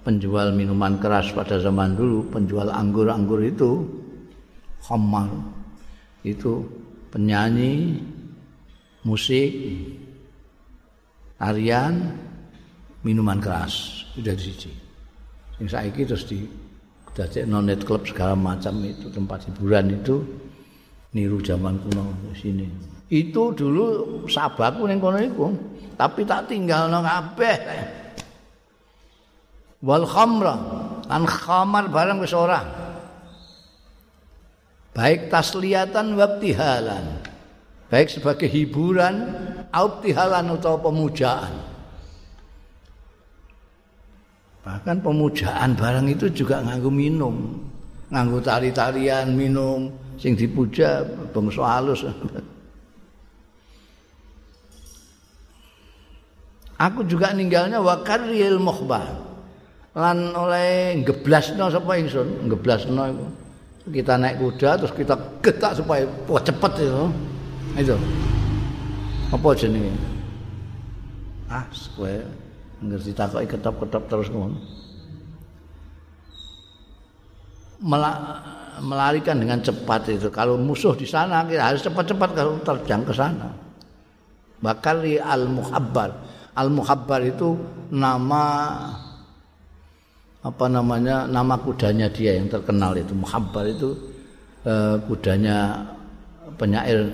penjual 0.05 0.53
minuman 0.53 1.01
keras 1.01 1.33
pada 1.33 1.57
zaman 1.57 1.97
dulu 1.97 2.29
penjual 2.29 2.69
anggur-anggur 2.69 3.41
itu 3.41 3.81
khamar. 4.85 5.25
Itu 6.21 6.61
penyanyi 7.09 7.97
musik 9.01 9.49
tarian 11.41 12.13
minuman 13.01 13.41
keras. 13.41 14.05
Sudah 14.13 14.37
di 14.37 14.53
sini. 14.53 14.84
Yang 15.61 15.69
saiki 15.71 16.01
terus 16.03 16.23
di 16.27 16.43
dadi 17.15 17.47
nonet 17.47 17.87
klub 17.87 18.03
segala 18.03 18.35
macam 18.35 18.83
itu 18.83 19.07
tempat 19.07 19.47
hiburan 19.47 19.95
itu 19.95 20.19
niru 21.15 21.39
zaman 21.39 21.79
kuno 21.79 22.11
di 22.27 22.35
sini. 22.35 22.67
Itu 23.07 23.55
dulu 23.55 23.85
sahabatku 24.27 24.83
ning 24.83 24.99
kono 24.99 25.21
iku, 25.21 25.47
tapi 25.95 26.27
tak 26.27 26.51
tinggal 26.51 26.91
nang 26.91 27.07
kabeh. 27.07 27.57
Wal 29.85 30.03
khamra, 30.03 30.55
kan 31.07 31.23
khamar 31.23 31.87
barang 31.87 32.19
wis 32.19 32.35
ora. 32.35 32.59
Baik 34.91 35.31
tasliatan 35.31 36.19
wabtihalan. 36.19 37.23
Baik 37.91 38.09
sebagai 38.09 38.49
hiburan, 38.49 39.29
autihalan 39.69 40.57
atau 40.57 40.81
pemujaan. 40.81 41.74
Bahkan 44.65 44.97
pemujaan 45.05 45.77
barang 45.77 46.09
itu 46.09 46.25
juga 46.33 46.65
nganggo 46.65 46.89
minum. 46.89 47.53
Nganggo 48.09 48.41
tari-tarian, 48.41 49.29
minum 49.37 49.93
sing 50.17 50.33
dipuja 50.33 51.05
bangsa 51.29 51.61
halus. 51.61 52.01
Aku 56.75 57.05
juga 57.07 57.31
ninggalnya 57.31 57.79
wakaril 57.79 58.57
mukhbar. 58.59 59.05
Lan 59.95 60.35
oleh 60.35 60.99
geblasno 61.07 61.71
sapa 61.71 61.95
ingsun, 62.01 62.51
geblasno 62.51 63.03
iku. 63.05 63.25
Kita 63.85 64.17
naik 64.17 64.41
kuda 64.41 64.81
terus 64.81 64.91
kita 64.97 65.13
getak 65.45 65.77
supaya 65.77 66.03
cepet 66.41 66.73
itu. 66.83 67.05
Itu. 67.79 67.95
Apa 69.29 69.53
jenenge? 69.53 69.93
Ah, 71.47 71.63
square. 71.69 72.44
Ngerti 72.87 73.11
ditakoki 73.13 73.47
ketop-ketop 73.49 74.03
terus 74.09 74.29
ngono. 74.29 74.57
melarikan 78.81 79.39
dengan 79.39 79.59
cepat 79.61 80.09
itu. 80.11 80.27
Kalau 80.33 80.59
musuh 80.59 80.95
di 80.97 81.07
sana 81.07 81.47
kita 81.47 81.63
harus 81.63 81.81
cepat-cepat 81.85 82.29
kalau 82.35 82.59
terjang 82.59 83.03
ke 83.07 83.13
sana. 83.15 83.47
Bakari 84.59 85.21
al-muhabbar. 85.21 86.09
Al-muhabbar 86.55 87.19
itu 87.23 87.55
nama 87.91 88.43
apa 90.43 90.65
namanya? 90.67 91.27
Nama 91.27 91.55
kudanya 91.61 92.07
dia 92.09 92.35
yang 92.35 92.47
terkenal 92.51 92.95
itu. 92.95 93.13
Muhabbar 93.15 93.63
itu 93.69 93.95
eh, 94.65 94.95
kudanya 95.05 95.85
penyair 96.55 97.11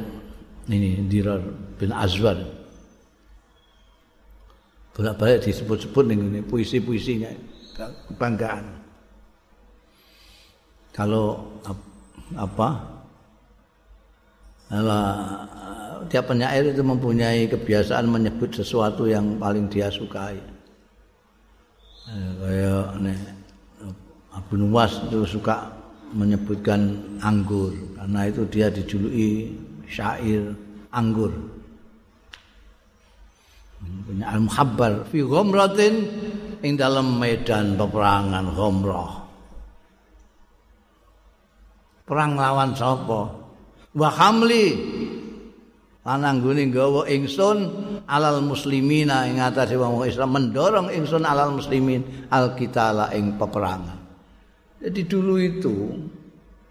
ini 0.69 1.05
Dirar 1.09 1.41
bin 1.77 1.91
Azwar. 1.91 2.60
Bolak-balik 4.91 5.43
disebut-sebut 5.47 6.03
ning 6.11 6.21
puisi-puisinya 6.47 7.31
kebanggaan. 7.75 8.65
Kalau 10.91 11.55
apa? 12.35 12.69
Alah, 14.71 15.11
tiap 16.07 16.31
penyair 16.31 16.71
itu 16.71 16.79
mempunyai 16.79 17.47
kebiasaan 17.47 18.07
menyebut 18.07 18.55
sesuatu 18.55 19.07
yang 19.07 19.35
paling 19.35 19.67
dia 19.67 19.91
sukai. 19.91 20.39
Eh, 22.11 22.31
kayak 22.39 22.99
Abu 24.31 24.55
Nuwas 24.55 24.95
itu 25.07 25.27
suka 25.27 25.71
menyebutkan 26.11 26.99
anggur 27.23 27.71
karena 27.95 28.27
itu 28.27 28.41
dia 28.47 28.67
dijuluki 28.67 29.55
syair 29.87 30.55
anggur. 30.91 31.31
Punya 33.81 34.25
al-muhabbar 34.33 35.07
fi 35.09 35.23
ghamratin 35.23 35.95
ing 36.61 36.73
dalam 36.77 37.17
medan 37.17 37.79
peperangan 37.79 38.45
ghamrah. 38.53 39.11
Perang 42.05 42.35
lawan 42.35 42.75
sapa? 42.75 43.21
Wa 43.95 44.09
hamli 44.11 44.67
lan 46.01 46.27
anggone 46.27 46.67
nggawa 46.67 47.07
ingsun 47.07 47.57
alal 48.09 48.43
muslimina 48.43 49.29
ing 49.29 49.39
atase 49.39 49.77
wong 49.77 50.03
Islam 50.03 50.33
mendorong 50.33 50.91
ingsun 50.91 51.23
alal 51.23 51.55
muslimin 51.55 52.27
al 52.33 52.57
kitala 52.57 53.13
ing 53.15 53.39
peperangan. 53.39 53.99
Jadi 54.81 55.01
dulu 55.05 55.35
itu 55.37 55.75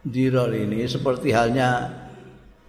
Diror 0.00 0.48
ini 0.56 0.88
seperti 0.88 1.28
halnya 1.28 1.84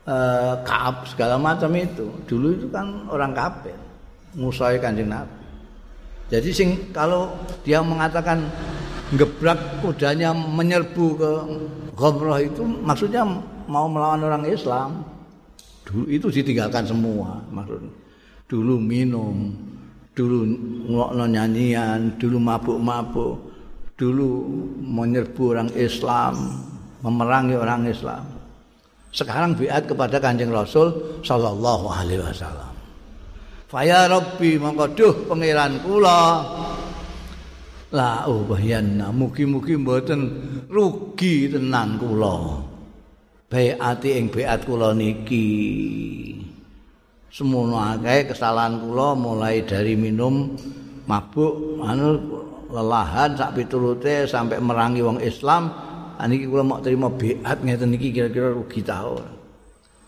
uh, 0.03 0.59
Kaab 0.67 1.07
segala 1.07 1.39
macam 1.39 1.71
itu. 1.79 2.07
Dulu 2.27 2.47
itu 2.59 2.67
kan 2.67 3.07
orang 3.07 3.31
kafir 3.31 3.80
musuhi 4.36 4.79
kanjeng 4.79 5.11
Nabi. 5.11 5.34
Jadi 6.32 6.49
sing 6.55 6.69
kalau 6.95 7.36
dia 7.67 7.84
mengatakan 7.84 8.47
gebrak 9.19 9.84
kudanya 9.84 10.32
menyerbu 10.32 11.05
ke 11.19 11.32
Ghamrah 11.99 12.39
itu 12.39 12.63
maksudnya 12.63 13.27
mau 13.67 13.91
melawan 13.91 14.23
orang 14.23 14.47
Islam. 14.47 15.03
Dulu 15.84 16.07
itu 16.07 16.32
ditinggalkan 16.32 16.88
semua 16.88 17.43
maksudnya. 17.51 17.91
Dulu 18.47 18.79
minum, 18.79 19.51
dulu 20.15 20.47
ngokno 20.88 21.25
nyanyian, 21.27 22.15
dulu 22.15 22.39
mabuk-mabuk, 22.39 23.36
dulu 23.99 24.47
menyerbu 24.79 25.43
orang 25.51 25.69
Islam, 25.75 26.36
memerangi 27.03 27.55
orang 27.59 27.88
Islam. 27.91 28.23
Sekarang 29.11 29.59
biat 29.59 29.91
kepada 29.91 30.23
Kanjeng 30.23 30.55
Rasul 30.55 31.19
sallallahu 31.27 31.91
alaihi 31.91 32.23
wasallam. 32.23 32.70
Faya 33.72 34.03
Rabbi 34.03 34.59
mongko 34.59 34.86
duh 34.91 35.15
pangeran 35.32 35.80
kula. 35.80 36.43
La 37.95 38.28
ubayanna 38.28 39.15
mugi-mugi 39.15 39.80
mboten 39.80 40.22
rugi 40.67 41.47
tenan 41.47 41.95
kula. 41.95 42.67
Baiati 43.47 44.19
ing 44.19 44.28
baiat 44.28 44.67
kula 44.67 44.91
niki. 44.91 45.47
Semono 47.32 47.80
akeh 47.80 48.36
kesalahan 48.36 48.84
kula 48.84 49.15
mulai 49.15 49.63
dari 49.63 49.95
minum 49.95 50.51
mabuk 51.07 51.80
anu 51.80 52.19
lelahan 52.67 53.39
sak 53.39 53.55
piturute 53.55 54.28
sampai 54.28 54.59
merangi 54.59 54.99
wong 54.99 55.24
Islam. 55.24 55.72
Niki 56.19 56.43
kula 56.43 56.67
mau 56.67 56.84
terima 56.84 57.07
baiat 57.07 57.63
ngeten 57.63 57.95
niki 57.95 58.11
kira-kira 58.11 58.51
rugi 58.51 58.84
ta 58.84 58.99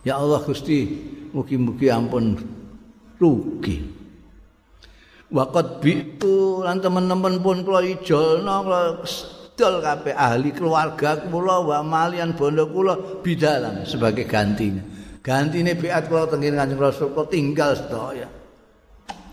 Ya 0.04 0.20
Allah 0.20 0.44
Gusti, 0.44 0.84
mugi-mugi 1.32 1.88
ampun 1.88 2.36
rugi. 3.24 3.78
Waqat 5.34 5.80
bitu 5.82 6.62
lan 6.62 6.84
teman-teman 6.84 7.40
pun 7.42 7.64
kula 7.64 7.82
ijolna 7.82 8.62
kula 8.62 8.82
sedol 9.08 9.82
kabeh 9.82 10.14
ahli 10.14 10.54
keluarga 10.54 11.26
kula 11.26 11.64
wa 11.64 11.80
malian 11.82 12.38
bondo 12.38 12.70
kula 12.70 13.24
bidalan 13.24 13.88
sebagai 13.88 14.30
gantinya. 14.30 14.84
Gantine 15.24 15.74
biat 15.74 16.12
kula 16.12 16.28
tengene 16.28 16.60
Kanjeng 16.60 16.78
Rasul 16.78 17.16
kula 17.16 17.26
tinggal 17.32 17.74
sedaya. 17.74 18.28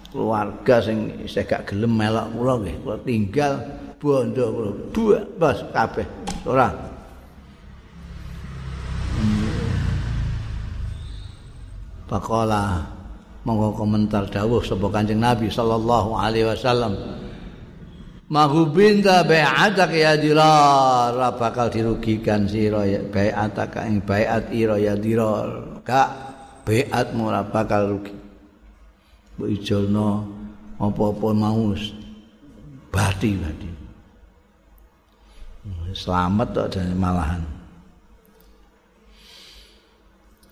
Keluarga 0.09 0.75
sing 0.81 1.21
isih 1.21 1.45
gak 1.45 1.69
gelem 1.69 1.93
melok 1.93 2.33
kula 2.33 2.55
nggih, 2.65 2.77
kula 2.81 2.97
tinggal 3.05 3.53
bondo 4.01 4.47
kula. 4.49 4.71
Buat 4.95 5.25
bas 5.37 5.59
kabeh. 5.69 6.07
Ora. 6.49 6.69
Pakola 12.09 12.83
monggo 13.45 13.77
komentar 13.77 14.29
dawuh 14.29 14.61
sapa 14.65 14.87
Kanjeng 14.93 15.21
Nabi 15.21 15.49
sallallahu 15.49 16.17
alaihi 16.17 16.47
wasallam. 16.49 16.95
Mahubinta 18.31 19.27
bai'atak 19.27 19.91
ya 19.91 20.15
dirar 20.15 21.19
bakal 21.35 21.67
dirugikan 21.67 22.47
sira 22.47 22.87
ya 22.87 23.03
bai'atak 23.03 23.75
ing 23.91 24.07
bai'at 24.07 24.55
ira 24.55 24.79
ya 24.79 24.95
dirar. 24.95 25.83
Gak 25.83 26.09
bai'at 26.63 27.11
ora 27.19 27.43
bakal 27.43 27.99
rugi. 27.99 28.15
Mbok 29.35 29.49
ijolno 29.51 30.09
apa-apa 30.79 31.29
mau 31.35 31.75
bati 32.91 33.31
bati 33.35 33.71
selamat 35.95 36.49
tok 36.55 36.69
dan 36.73 36.95
malahan. 36.97 37.43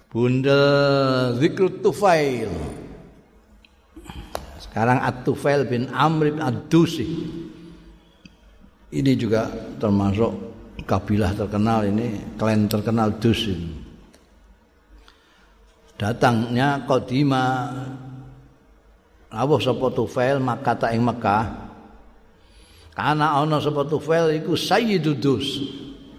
Bunda 0.08 0.62
Zikrut 1.36 1.84
Tufail 1.84 2.48
Sekarang 4.78 5.02
At-Tufail 5.02 5.66
bin 5.66 5.90
Amr 5.90 6.30
bin 6.30 6.38
Ad-Dusi. 6.38 7.10
Ini 8.94 9.12
juga 9.18 9.50
termasuk 9.74 10.30
kabilah 10.86 11.34
terkenal 11.34 11.82
ini 11.90 12.38
klan 12.38 12.70
terkenal 12.70 13.18
Dus 13.18 13.50
ini. 13.50 13.74
datangnya 15.98 16.86
Kodima 16.86 17.74
rawuh 19.34 19.58
sapa 19.58 19.90
Tufail 19.90 20.38
makata 20.38 20.94
ing 20.94 21.02
Mekah 21.02 21.74
karena 22.94 23.34
ana 23.34 23.58
sapa 23.58 23.82
Tufail 23.82 24.30
iku 24.38 24.54
Sayyidud 24.54 25.18
Dus. 25.18 25.48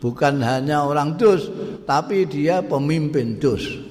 Bukan 0.03 0.43
hanya 0.43 0.83
orang 0.83 1.15
Dus 1.15 1.47
tapi 1.87 2.27
dia 2.27 2.59
pemimpin 2.59 3.39
Dus 3.39 3.87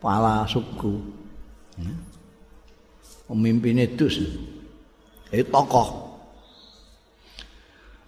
kepala 0.00 0.48
suku. 0.48 0.96
Pemimpinnya 3.28 3.84
Dus. 4.00 4.16
Itu 5.28 5.44
tokoh. 5.52 6.08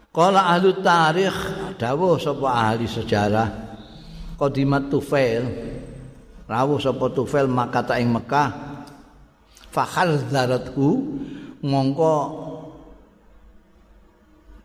Kala 0.09 0.57
ahli 0.57 0.73
tarikh 0.81 1.37
dawuh 1.77 2.21
sapa 2.21 2.49
ahli 2.53 2.85
sejarah 2.85 3.49
Qadimat 4.37 4.93
Tufail 4.93 5.45
rawuh 6.45 6.77
sapa 6.77 7.09
Tufail 7.17 7.49
makata 7.49 7.97
ing 7.97 8.13
Mekah. 8.13 8.51
Fakhal 9.73 10.21
zaratku 10.29 11.17
mongko 11.65 12.17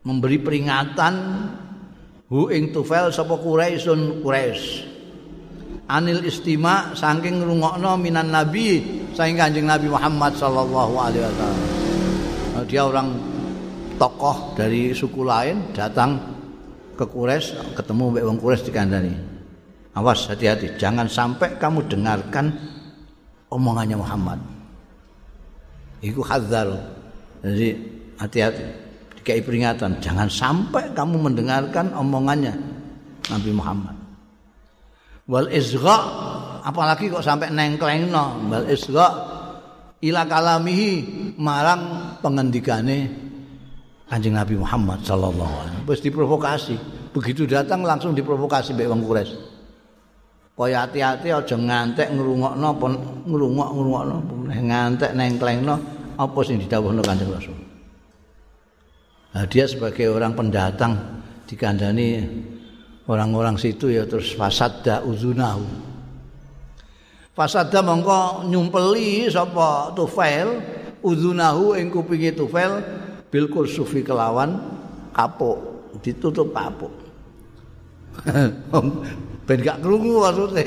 memberi 0.03 0.39
peringatan 0.39 1.15
hu 2.27 2.51
ing 2.51 2.75
Tufail 2.75 3.11
sapa 3.11 3.39
Quraisyun 3.39 4.19
Quraisy 4.19 4.96
anil 5.87 6.23
istima 6.23 6.91
saking 6.93 7.43
ngrungokno 7.43 7.95
minan 7.99 8.31
nabi 8.31 8.83
saking 9.15 9.39
Kanjeng 9.39 9.67
Nabi 9.67 9.87
Muhammad 9.87 10.35
sallallahu 10.35 10.93
alaihi 10.99 11.23
wasallam 11.23 11.59
dia 12.67 12.83
orang 12.83 13.07
tokoh 13.97 14.53
dari 14.53 14.93
suku 14.93 15.25
lain 15.25 15.73
datang 15.73 16.21
ke 16.93 17.05
Quraisy 17.05 17.77
ketemu 17.77 18.03
mbek 18.13 18.23
wong 18.25 18.37
Quraisy 18.41 18.63
dikandani. 18.69 19.13
Awas 19.97 20.29
hati-hati 20.29 20.77
jangan 20.77 21.09
sampai 21.09 21.57
kamu 21.57 21.89
dengarkan 21.89 22.53
omongannya 23.49 23.97
Muhammad. 23.97 24.37
Iku 26.05 26.21
hadzar. 26.21 26.69
Jadi 27.41 27.73
hati-hati 28.21 28.65
dikai 29.17 29.41
peringatan 29.41 29.97
jangan 29.97 30.29
sampai 30.29 30.93
kamu 30.93 31.17
mendengarkan 31.17 31.93
omongannya 31.97 32.53
Nabi 33.33 33.51
Muhammad. 33.53 33.96
Wal 35.27 35.51
izgha 35.51 35.97
apalagi 36.63 37.11
kok 37.11 37.23
sampai 37.23 37.51
nengklengno 37.51 38.47
wal 38.47 38.65
izgha 38.71 39.07
ila 39.99 40.23
kalamihi 40.23 40.91
marang 41.35 42.15
pengendikane 42.23 43.27
Kanjeng 44.07 44.39
Nabi 44.39 44.55
Muhammad 44.55 45.03
sallallahu 45.03 45.51
alaihi 45.51 45.75
wasallam. 45.83 45.91
Wis 45.91 45.99
diprovokasi. 45.99 46.75
Begitu 47.11 47.43
datang 47.43 47.83
langsung 47.83 48.15
diprovokasi 48.15 48.71
mbek 48.71 48.87
wong 48.87 49.03
Quraisy. 49.03 49.35
Kaya 50.57 50.87
hati-hati 50.87 51.29
aja 51.29 51.55
ngantek 51.59 52.15
ngrungokno 52.15 52.69
pun 52.79 52.91
ngrungok-ngrungokno 53.27 54.15
ngantek 54.47 55.11
nengklengno 55.11 55.75
apa 56.17 56.39
sing 56.47 56.57
didhawuhno 56.63 57.03
Kanjeng 57.03 57.29
Rasul. 57.29 57.57
Nah, 59.35 59.45
dia 59.45 59.67
sebagai 59.67 60.07
orang 60.07 60.33
pendatang 60.33 60.97
dikandani 61.45 62.25
orang-orang 63.07 63.55
situ 63.55 63.89
ya 63.89 64.03
terus 64.03 64.35
fasadda 64.35 65.01
uzunahu. 65.07 65.63
Fasada 67.37 67.85
mongko 67.85 68.49
nyumpeli 68.49 69.29
sapa 69.29 69.93
Tufail 69.93 70.57
udzunahu 71.05 71.77
ing 71.77 71.93
kupinge 71.93 72.33
Tufail 72.33 72.81
bil 73.29 73.45
kursufi 73.47 74.01
kelawan 74.01 74.57
kapuk 75.13 75.61
ditutup 76.01 76.49
kapuk. 76.49 76.89
ben 79.47 79.59
gak 79.61 79.79
krungu 79.85 80.17
maksude. 80.25 80.65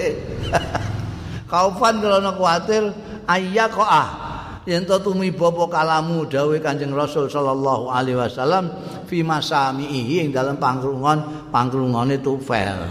Kaufan 1.51 1.99
krana 1.99 2.31
kuwatir 2.39 2.95
ayya 3.27 3.67
qaah 3.67 4.30
yen 4.69 4.85
to 4.85 4.97
tumiba 5.01 5.49
apa 5.49 5.65
kalamu 5.71 6.27
dawuh 6.29 6.59
Kanjeng 6.61 6.93
Rasul 6.93 7.29
sallallahu 7.29 7.89
alaihi 7.89 8.19
wasallam 8.19 8.69
fi 9.09 9.25
masamihi 9.25 10.27
ing 10.27 10.33
dalam 10.33 10.57
pangrungan 10.61 11.49
pangrungane 11.49 12.21
Tufail. 12.21 12.85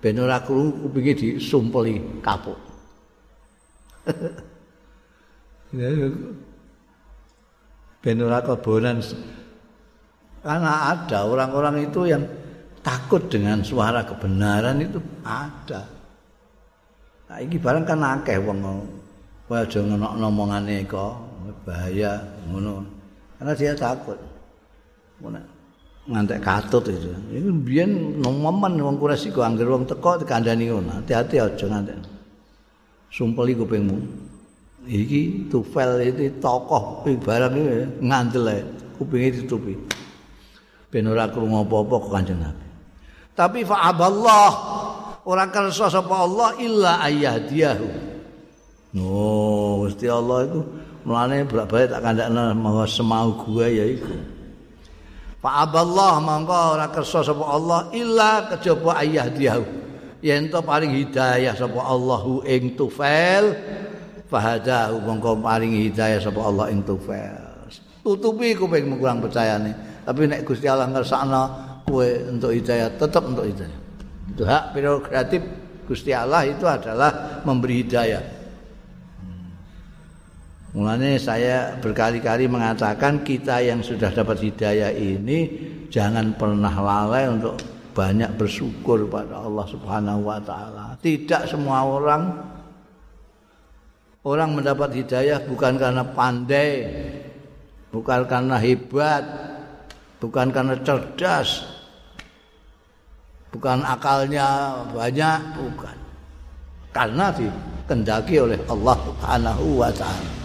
Ben 0.00 0.16
ora 0.16 0.40
krungu 0.40 0.88
kupinge 0.88 1.12
disumpeli 1.12 2.00
kapuk. 2.24 2.56
ben 8.00 8.16
ora 8.24 8.40
kebonan 8.40 8.98
karena 10.40 10.72
ada 10.96 11.28
orang-orang 11.28 11.84
itu 11.84 12.08
yang 12.08 12.24
takut 12.80 13.28
dengan 13.28 13.60
suara 13.60 14.02
kebenaran 14.08 14.80
itu 14.80 14.96
ada 15.20 15.84
nah 17.28 17.38
ini 17.38 17.60
barang 17.60 17.84
kan 17.84 18.00
akeh 18.00 18.40
wong 18.40 18.58
kowe 19.50 19.66
aja 19.66 19.82
ngono 19.82 20.14
ngomongane 20.14 20.86
kok 20.86 21.10
bahaya 21.66 22.22
ngono. 22.46 22.86
Karena 23.34 23.52
dia 23.58 23.74
takut. 23.74 24.14
Ngono 25.18 25.42
ngantek 26.06 26.38
katut 26.38 26.86
itu 26.86 27.10
ini 27.34 27.50
biyen 27.60 27.90
nomomen 28.22 28.78
wong 28.78 28.96
kurasi 29.02 29.34
kok 29.34 29.42
angger 29.42 29.66
wong 29.66 29.90
teko 29.90 30.22
dikandani 30.22 30.70
ngono. 30.70 31.02
Hati-hati 31.02 31.42
aja 31.42 31.66
ngantek. 31.66 31.98
Sumpeli 33.10 33.58
kupingmu 33.58 33.98
iki 34.86 35.50
tufel 35.50 35.98
itu 36.06 36.30
tokoh 36.38 37.02
barang 37.10 37.50
iki 37.58 38.06
ngandel 38.06 38.54
ae 38.54 38.62
kupinge 39.02 39.34
ditutupi. 39.34 39.74
Ben 40.94 41.10
ora 41.10 41.26
krungu 41.26 41.66
apa-apa 41.66 41.94
kok 42.06 42.10
Kanjeng 42.14 42.38
Nabi. 42.38 42.66
Tapi 43.34 43.66
fa 43.66 43.90
aballah 43.90 44.52
ora 45.26 45.50
kersa 45.50 45.90
sapa 45.90 46.22
Allah 46.22 46.54
illa 46.62 47.02
ayyadiyahu 47.02 48.09
no 48.96 49.86
Gusti 49.86 50.10
Allah 50.10 50.46
itu 50.50 50.60
mulane 51.04 51.48
bolak-balik 51.48 51.88
tak 51.90 52.00
kandakno 52.04 52.52
mau 52.56 52.84
semau 52.84 53.32
gue 53.34 53.66
ya 53.66 53.84
iku. 53.96 54.14
Fa 55.40 55.64
aballah 55.64 56.20
mangko 56.20 56.76
ora 56.76 56.92
kersa 56.92 57.24
sapa 57.24 57.44
Allah 57.48 57.88
illa 57.96 58.44
kejaba 58.52 59.00
ayyadiyahu 59.00 59.64
yen 60.20 60.52
to 60.52 60.60
paring 60.60 60.92
hidayah 60.92 61.56
sapa 61.56 61.80
Allahu 61.80 62.44
ing 62.44 62.76
tufel 62.76 63.56
fahadahu 64.28 65.00
mongko 65.00 65.40
paring 65.40 65.72
hidayah 65.88 66.20
sapa 66.20 66.40
Allah 66.44 66.68
ing 66.68 66.84
tufel. 66.84 67.40
Tutupi 68.04 68.56
kuping 68.56 68.96
kurang 69.00 69.24
percayane. 69.24 70.04
Tapi 70.04 70.28
nek 70.28 70.44
Gusti 70.44 70.68
Allah 70.68 70.88
ngersakno 70.88 71.42
kowe 71.88 72.08
untuk 72.32 72.52
hidayah 72.52 72.92
tetap 73.00 73.24
untuk 73.24 73.48
hidayah. 73.48 73.80
Itu 74.36 74.42
hak 74.44 74.76
prerogatif 74.76 75.42
Gusti 75.88 76.12
Allah 76.12 76.44
itu 76.44 76.68
adalah 76.68 77.40
memberi 77.48 77.80
hidayah 77.80 78.39
Mulanya 80.70 81.18
saya 81.18 81.74
berkali-kali 81.82 82.46
mengatakan 82.46 83.26
kita 83.26 83.58
yang 83.58 83.82
sudah 83.82 84.14
dapat 84.14 84.38
hidayah 84.38 84.94
ini 84.94 85.50
jangan 85.90 86.30
pernah 86.38 86.70
lalai 86.70 87.26
untuk 87.26 87.58
banyak 87.90 88.30
bersyukur 88.38 89.10
pada 89.10 89.42
Allah 89.42 89.66
Subhanahu 89.66 90.30
wa 90.30 90.38
taala. 90.38 90.94
Tidak 91.02 91.50
semua 91.50 91.82
orang 91.82 92.22
orang 94.22 94.50
mendapat 94.54 94.94
hidayah 94.94 95.42
bukan 95.42 95.74
karena 95.74 96.06
pandai 96.06 96.86
bukan 97.90 98.22
karena 98.30 98.56
hebat, 98.62 99.26
bukan 100.22 100.54
karena 100.54 100.78
cerdas, 100.86 101.66
bukan 103.50 103.82
akalnya 103.82 104.78
banyak, 104.94 105.38
bukan. 105.58 105.96
Karena 106.94 107.34
dikendaki 107.34 108.38
oleh 108.38 108.58
Allah 108.70 108.96
Subhanahu 109.02 109.66
wa 109.82 109.90
taala. 109.90 110.39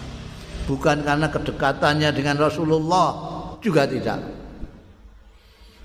Bukan 0.66 1.06
karena 1.06 1.30
kedekatannya 1.30 2.10
dengan 2.10 2.42
Rasulullah 2.42 3.08
juga 3.62 3.86
tidak. 3.86 4.18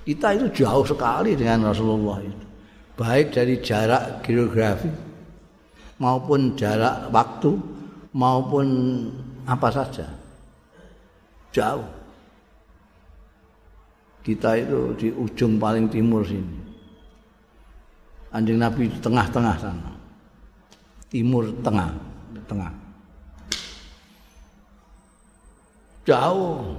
Kita 0.02 0.34
itu 0.34 0.66
jauh 0.66 0.82
sekali 0.82 1.38
dengan 1.38 1.70
Rasulullah 1.70 2.18
itu. 2.18 2.46
Baik 2.98 3.30
dari 3.30 3.62
jarak 3.62 4.26
geografi 4.26 4.90
maupun 6.02 6.58
jarak 6.58 7.08
waktu 7.14 7.54
maupun 8.10 8.66
apa 9.46 9.68
saja. 9.70 10.10
Jauh. 11.54 11.86
Kita 14.22 14.54
itu 14.58 14.94
di 14.98 15.08
ujung 15.14 15.62
paling 15.62 15.86
timur 15.90 16.26
sini. 16.26 16.58
Anjing 18.34 18.58
Nabi 18.58 18.90
di 18.90 18.98
tengah-tengah 18.98 19.56
sana. 19.58 19.92
Timur 21.10 21.50
tengah, 21.62 21.90
tengah. 22.46 22.81
Jauh. 26.02 26.76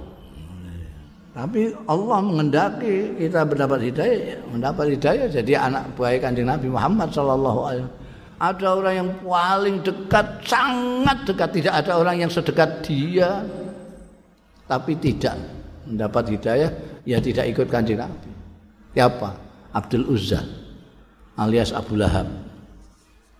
Tapi 1.34 1.74
Allah 1.90 2.18
mengendaki 2.22 3.18
kita 3.18 3.42
mendapat 3.42 3.90
hidayah, 3.90 4.38
mendapat 4.46 4.86
hidayah 4.94 5.26
jadi 5.26 5.66
anak 5.66 5.90
baik 5.98 6.22
kanjeng 6.22 6.46
Nabi 6.46 6.70
Muhammad 6.70 7.10
Sallallahu 7.10 7.60
Alaihi 7.66 7.82
Wasallam. 7.82 8.02
Ada 8.34 8.66
orang 8.70 8.94
yang 8.94 9.10
paling 9.22 9.76
dekat, 9.82 10.26
sangat 10.46 11.18
dekat. 11.26 11.50
Tidak 11.58 11.74
ada 11.74 11.92
orang 11.98 12.22
yang 12.22 12.30
sedekat 12.30 12.86
dia, 12.86 13.42
tapi 14.70 14.94
tidak 15.02 15.34
mendapat 15.90 16.38
hidayah. 16.38 16.70
Ya 17.02 17.18
tidak 17.18 17.50
ikut 17.50 17.66
kanjeng 17.66 17.98
Nabi. 17.98 18.30
Siapa? 18.94 19.30
Abdul 19.74 20.06
Uzza 20.06 20.38
alias 21.34 21.74
Abu 21.74 21.98
Lahab. 21.98 22.30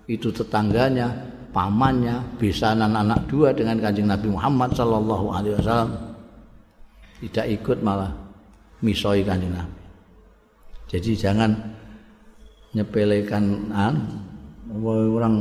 Itu 0.04 0.34
tetangganya, 0.34 1.14
pamannya, 1.54 2.18
besanan 2.36 2.98
anak 2.98 3.30
dua 3.30 3.54
dengan 3.54 3.78
kanjeng 3.78 4.10
Nabi 4.10 4.26
Muhammad 4.34 4.74
Sallallahu 4.74 5.26
Alaihi 5.30 5.54
Wasallam. 5.62 5.90
Tidak 7.22 7.46
ikut 7.62 7.78
malah 7.80 8.10
misoi 8.82 9.22
kanjeng 9.22 9.54
Nabi. 9.54 9.82
Jadi 10.90 11.10
jangan 11.14 11.54
nyepelekan 12.74 13.70
anu 13.70 15.14
orang 15.14 15.34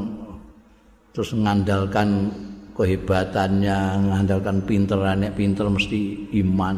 terus 1.09 1.33
mengandalkan 1.33 2.29
kehebatannya, 2.77 3.77
mengandalkan 4.05 4.61
pinterannya, 4.63 5.33
pinter 5.33 5.65
mesti 5.65 6.29
iman. 6.45 6.77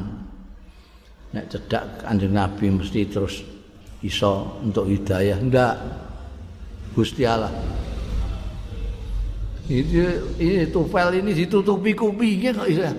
Nek 1.35 1.45
cedak 1.51 2.07
kanjeng 2.07 2.31
Nabi 2.31 2.71
mesti 2.71 3.03
terus 3.11 3.43
iso 3.99 4.63
untuk 4.63 4.87
hidayah. 4.87 5.35
Enggak. 5.39 5.75
Gusti 6.95 7.27
Allah. 7.27 7.51
Ini, 9.65 10.37
ini 10.37 10.65
tufel 10.69 11.21
ini 11.21 11.33
ditutupi 11.33 11.97
kupingnya 11.97 12.53
kok 12.53 12.69
bisa. 12.69 12.91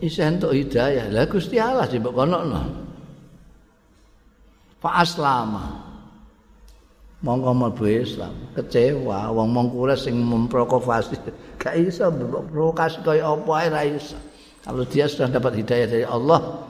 Isa 0.00 0.30
untuk 0.32 0.56
hidayah. 0.56 1.12
Lah 1.12 1.28
Gusti 1.28 1.60
Allah 1.60 1.84
sih 1.84 2.00
kono 2.00 2.38
no. 2.46 2.62
Fa 4.80 5.04
aslama. 5.04 5.88
mongko 7.18 7.50
mlebu 7.50 7.84
Islam 7.90 8.30
kecewa 8.54 9.34
wong 9.34 9.74
kures 9.74 10.06
sing 10.06 10.14
memprovokasi 10.22 11.18
gak 11.60 11.74
iso 11.74 12.06
provokasi 12.14 13.02
kaya 13.02 13.26
apa 13.26 13.52
ae 13.58 13.68
ra 13.74 13.82
kalau 14.62 14.86
dia 14.86 15.10
sudah 15.10 15.26
dapat 15.26 15.58
hidayah 15.58 15.86
dari 15.90 16.06
Allah 16.06 16.62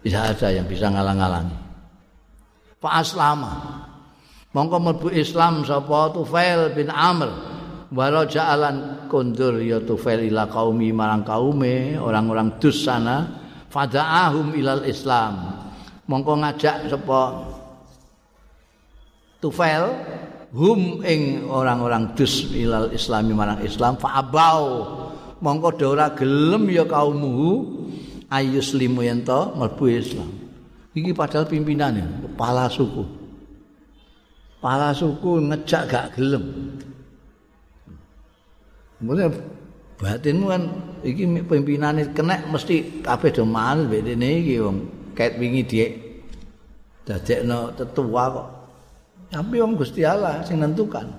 bisa 0.00 0.24
ada 0.32 0.48
yang 0.48 0.64
bisa 0.64 0.88
ngalang-alangi 0.88 1.56
fa 2.80 3.04
aslama 3.04 3.83
mongko 4.54 4.76
mlebu 4.78 5.08
Islam 5.10 5.66
sapa 5.66 6.14
Tufail 6.14 6.72
bin 6.72 6.88
Amr. 6.88 7.52
Wala 7.94 8.26
ja'alan 8.26 9.06
kundur 9.06 9.62
ya 9.62 9.78
Tufail 9.82 10.26
ila 10.30 10.50
qaumi 10.50 10.90
marang 10.90 11.22
kaume 11.22 11.94
orang-orang 11.98 12.58
dus 12.58 12.86
sana 12.86 13.28
fada'ahum 13.68 14.54
ilal 14.54 14.86
Islam. 14.86 15.58
Mongko 16.06 16.32
ngajak 16.40 16.88
sapa 16.88 17.20
Tufail 19.42 19.84
hum 20.54 21.02
ing 21.02 21.50
orang-orang 21.50 22.14
dus 22.14 22.48
ilal 22.54 22.94
islami 22.94 23.34
marang 23.34 23.60
Islam 23.60 23.98
fa 23.98 24.22
abau 24.22 24.86
mongko 25.42 25.82
ora 25.84 26.14
gelem 26.14 26.70
ya 26.70 26.86
kaummu 26.86 27.66
ayus 28.30 28.72
limu 28.72 29.02
ento 29.02 29.52
mlebu 29.58 29.84
Islam. 29.90 30.30
Iki 30.94 31.10
padahal 31.10 31.50
pimpinannya 31.50 32.22
kepala 32.22 32.70
suku 32.70 33.23
kepala 34.64 34.96
suku 34.96 35.44
ngejak 35.44 35.92
gak 35.92 36.16
gelem 36.16 36.40
Mulai 39.04 39.28
batinmu 40.00 40.48
kan 40.48 40.62
iki 41.04 41.28
pimpinane 41.44 42.16
kena 42.16 42.40
mesti 42.48 43.04
kabeh 43.04 43.28
do 43.28 43.44
manut 43.44 43.92
bedene 43.92 44.40
iki 44.40 44.64
wong 44.64 44.88
kait 45.12 45.36
wingi 45.36 45.68
dhek 45.68 45.90
dadekno 47.04 47.76
tetua 47.76 48.24
kok 48.32 48.48
Tapi 49.28 49.60
wong 49.60 49.76
Gusti 49.76 50.06
Allah 50.06 50.46
sing 50.46 50.62
nentukan. 50.62 51.10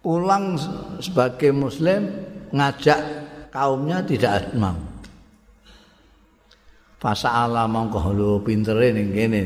Pulang 0.00 0.56
sebagai 0.96 1.52
muslim 1.52 2.08
ngajak 2.56 3.00
kaumnya 3.52 4.00
tidak 4.00 4.48
mau. 4.56 4.80
Fasa 6.96 7.28
Allah 7.44 7.68
mongko 7.68 8.16
lu 8.16 8.40
pintere 8.40 8.96
ning 8.96 9.12
kene. 9.12 9.42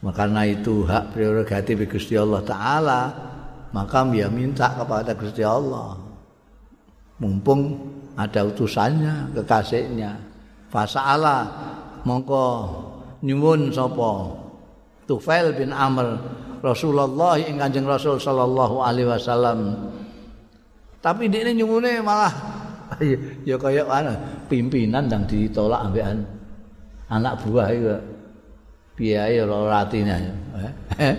Makanya 0.00 0.48
itu 0.48 0.88
hak 0.88 1.12
prerogatif 1.12 1.84
Gusti 1.84 2.16
Allah 2.16 2.40
taala, 2.40 3.00
maka 3.76 4.00
dia 4.08 4.32
minta 4.32 4.72
kepada 4.72 5.12
Gusti 5.12 5.44
Allah. 5.44 6.00
Mumpung 7.20 7.76
ada 8.16 8.48
utusannya, 8.48 9.36
kekasihnya. 9.36 10.16
Fasa 10.72 11.04
Allah 11.04 11.40
mongko 12.08 12.46
nyuwun 13.20 13.68
sapa 13.74 14.40
Tufail 15.04 15.52
bin 15.52 15.74
Amr 15.74 16.16
Rasulullah 16.62 17.34
ing 17.36 17.58
Kanjeng 17.58 17.84
Rasul 17.84 18.16
sallallahu 18.16 18.78
alaihi 18.80 19.10
wasallam. 19.10 19.90
Tapi 21.02 21.26
ini 21.26 21.60
nyungune 21.60 21.98
malah 22.00 22.30
ya 23.48 23.56
kaya 23.56 23.84
ana 23.88 24.14
pimpinan 24.46 25.08
yang 25.08 25.24
ditolak 25.24 25.88
ambekan 25.88 26.20
anak 27.10 27.40
buah 27.42 27.68
itu 27.72 27.96
biaya 29.00 29.48
ora 29.48 29.80
ratine 29.80 30.12
eh 31.00 31.16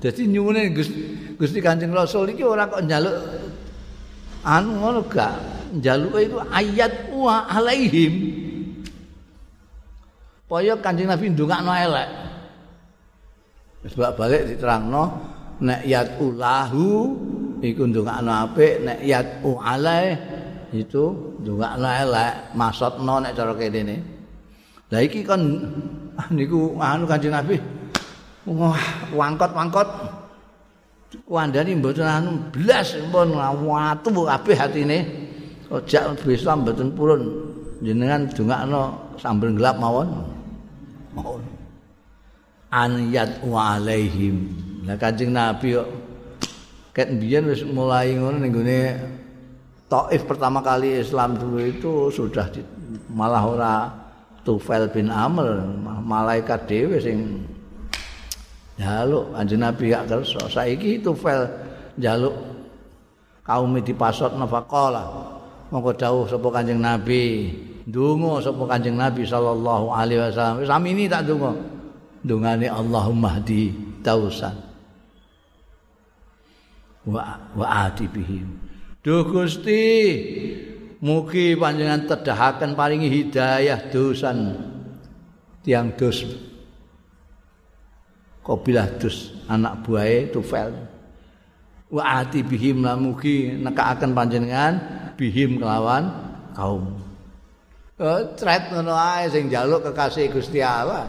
Jadi 0.00 0.22
nyungune 0.30 0.70
Gusti 1.36 1.58
Kanjeng 1.60 1.92
Rasul 1.92 2.32
iki 2.32 2.46
ora 2.46 2.70
kok 2.70 2.86
njaluk 2.86 3.14
anu 4.46 4.70
ngono 4.80 5.00
gak 5.10 5.34
njaluke 5.76 6.20
itu 6.24 6.38
ayat 6.48 7.10
wa 7.12 7.44
alaihim. 7.50 8.14
Poyo 10.48 10.78
Kanjeng 10.78 11.10
Nabi 11.10 11.34
ndongakno 11.34 11.72
elek. 11.74 12.08
Sebab 13.90 14.12
balik 14.16 14.42
diterangno 14.50 15.04
nek 15.60 15.80
yat 15.84 16.16
ulahu 16.22 17.16
iku 17.60 17.82
ndongakno 17.84 18.32
apik 18.48 18.80
nek 18.80 18.98
yat 19.04 19.42
alai 19.44 20.16
itu 20.72 21.36
ndongakno 21.44 21.88
elek 21.88 22.32
maksudno 22.56 23.14
nek 23.20 23.32
cara 23.36 23.52
kene 23.58 23.80
ne. 23.84 23.96
Lah 24.90 25.00
iki 25.04 25.22
kon 25.22 25.42
niku 26.36 26.76
anu 26.78 27.04
Kanjeng 27.06 27.34
Nabi 27.34 27.60
wah 28.48 28.80
wangkot-wangkot 29.14 29.88
kuandani 31.26 31.74
mboten 31.76 32.06
anu 32.06 32.30
blas 32.54 32.94
pun 33.10 33.34
watu 33.36 34.10
kabeh 34.26 34.58
atine 34.58 34.98
ojak 35.70 36.18
Islam 36.26 36.66
mboten 36.66 36.94
purun 36.94 37.22
jenengan 37.80 38.28
ndongakno 38.28 39.10
sambel 39.16 39.56
gelap 39.56 39.76
mawon. 39.80 40.08
Mawon. 41.16 41.42
an 42.70 43.10
wa 43.42 43.74
alaihim. 43.74 44.54
Lah 44.86 44.94
Kanjeng 44.94 45.34
Nabi 45.34 45.74
kok 45.74 45.88
ket 46.94 47.10
mbiyen 47.10 47.50
wis 47.50 47.66
mulai 47.66 48.14
ngono 48.14 48.38
ning 48.38 48.54
gone 48.54 48.80
Taif 49.90 50.22
pertama 50.22 50.62
kali 50.62 51.02
Islam 51.02 51.34
dulu 51.34 51.58
itu 51.66 52.14
sudah 52.14 52.46
di, 52.46 52.62
malah 53.10 53.42
ora 53.42 53.74
Tufail 54.40 54.88
bin 54.88 55.12
Amr, 55.12 55.62
malaikat 56.04 56.64
dhewe 56.64 56.96
sing 56.96 57.44
njaluk 58.80 59.36
Kanjeng 59.36 59.60
Nabi 59.60 59.84
gak 59.92 60.08
kersa. 60.08 60.40
Saiki 60.48 61.00
Tufail 61.04 61.44
njaluk 62.00 62.34
kaum 63.44 63.76
dipasot 63.80 64.36
nafaqala. 64.36 65.04
Monggo 65.70 65.94
dawuh 65.94 66.26
sapa 66.26 66.48
Kanjeng 66.50 66.82
Nabi, 66.82 67.52
ndonga 67.86 68.42
sapa 68.42 68.64
Kanjeng 68.66 68.96
Nabi 68.98 69.22
sallallahu 69.22 69.92
alaihi 69.92 70.20
wasallam. 70.24 70.64
Wis 70.64 70.72
ini 70.88 71.04
tak 71.06 71.28
ndonga. 71.28 71.80
dungane 72.20 72.68
Allahumma 72.68 73.40
hdi 73.40 73.72
tausan 74.04 74.56
wa 77.08 77.40
wa 77.56 77.66
ati 77.88 78.04
bihim 78.08 78.60
Duh 79.00 79.24
Gusti 79.24 79.80
mugi 81.00 81.56
panjenengan 81.56 82.04
tedahaken 82.04 82.76
paringi 82.76 83.08
hidayah 83.08 83.88
dosan 83.88 84.56
tiang 85.64 85.96
dos 85.96 86.24
Kobilah 88.40 88.88
dus 88.96 89.36
anak 89.52 89.84
buahe 89.84 90.32
Tufel. 90.32 90.72
Wa 91.92 92.24
ati 92.24 92.40
bihim 92.40 92.80
lamugi 92.80 93.52
nekaaken 93.52 94.16
panjenengan 94.16 94.72
bihim 95.20 95.60
kelawan 95.60 96.08
kaum. 96.56 96.98
Eh 98.00 98.32
tret 98.40 98.72
ngono 98.72 98.96
ae 98.96 99.28
sing 99.28 99.52
njaluk 99.52 99.92
kekasih 99.92 100.32
Gusti 100.32 100.64
Allah. 100.64 101.04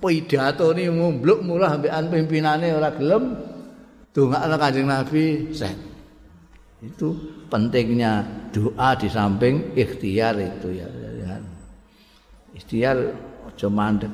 Pidato 0.00 0.70
ni 0.72 0.86
mumbluk 0.88 1.42
murah 1.44 1.76
ambekan 1.76 2.08
pimpinane 2.08 2.72
ora 2.72 2.94
gelem 2.94 3.36
dongakno 4.14 4.56
Kanjeng 4.56 4.88
Nabi 4.88 5.50
set. 5.50 5.89
Itu 6.80 7.12
pentingnya 7.52 8.24
doa 8.48 8.96
di 8.96 9.08
samping 9.12 9.76
ikhtiar 9.76 10.40
itu 10.40 10.80
ya. 10.80 10.88
Ikhtiar 12.56 12.96
aja 13.46 13.68
mandek. 13.68 14.10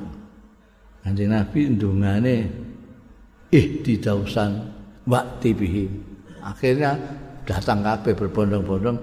Kanjeng 1.01 1.31
Nabi 1.31 1.71
ndungane 1.71 2.35
ihtidausan 3.55 4.59
wakti 5.07 5.55
bihim. 5.55 5.91
Akhirnya 6.43 6.99
datang 7.47 7.79
kabeh 7.79 8.11
berbondong-bondong 8.11 8.99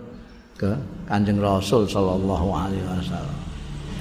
ke 0.61 0.71
Kanjeng 1.09 1.41
Rasul 1.41 1.89
sallallahu 1.89 2.49
alaihi 2.53 2.85
wasallam. 2.85 3.39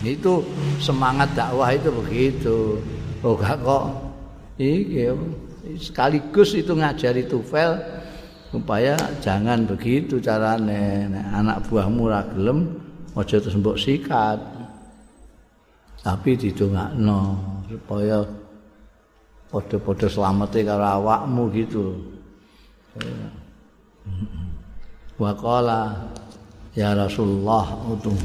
Itu 0.03 0.43
semangat 0.83 1.31
dakwah 1.31 1.71
itu 1.71 1.87
begitu. 2.03 2.83
Oh 3.23 3.39
gak 3.39 3.63
kok 3.63 3.87
iki 4.59 5.07
sekaligus 5.79 6.51
itu 6.59 6.75
ngajari 6.75 7.23
Tufel 7.23 7.79
supaya 8.53 8.93
jangan 9.17 9.65
begitu 9.65 10.21
carane 10.21 11.09
anak 11.33 11.65
buahmu 11.65 12.05
ra 12.05 12.21
gelem 12.29 12.69
aja 13.17 13.41
terus 13.41 13.57
mbok 13.57 13.81
sikat. 13.81 14.37
Tapi 16.03 16.37
didongakno 16.37 17.39
supaya 17.65 18.21
padha-padha 19.49 20.05
slamete 20.05 20.61
karo 20.61 20.85
awakmu 20.85 21.49
gitu. 21.49 21.97
Wa 25.17 25.33
qala 25.33 25.97
ya 26.77 26.93
Rasulullah 26.93 27.73
utung 27.89 28.19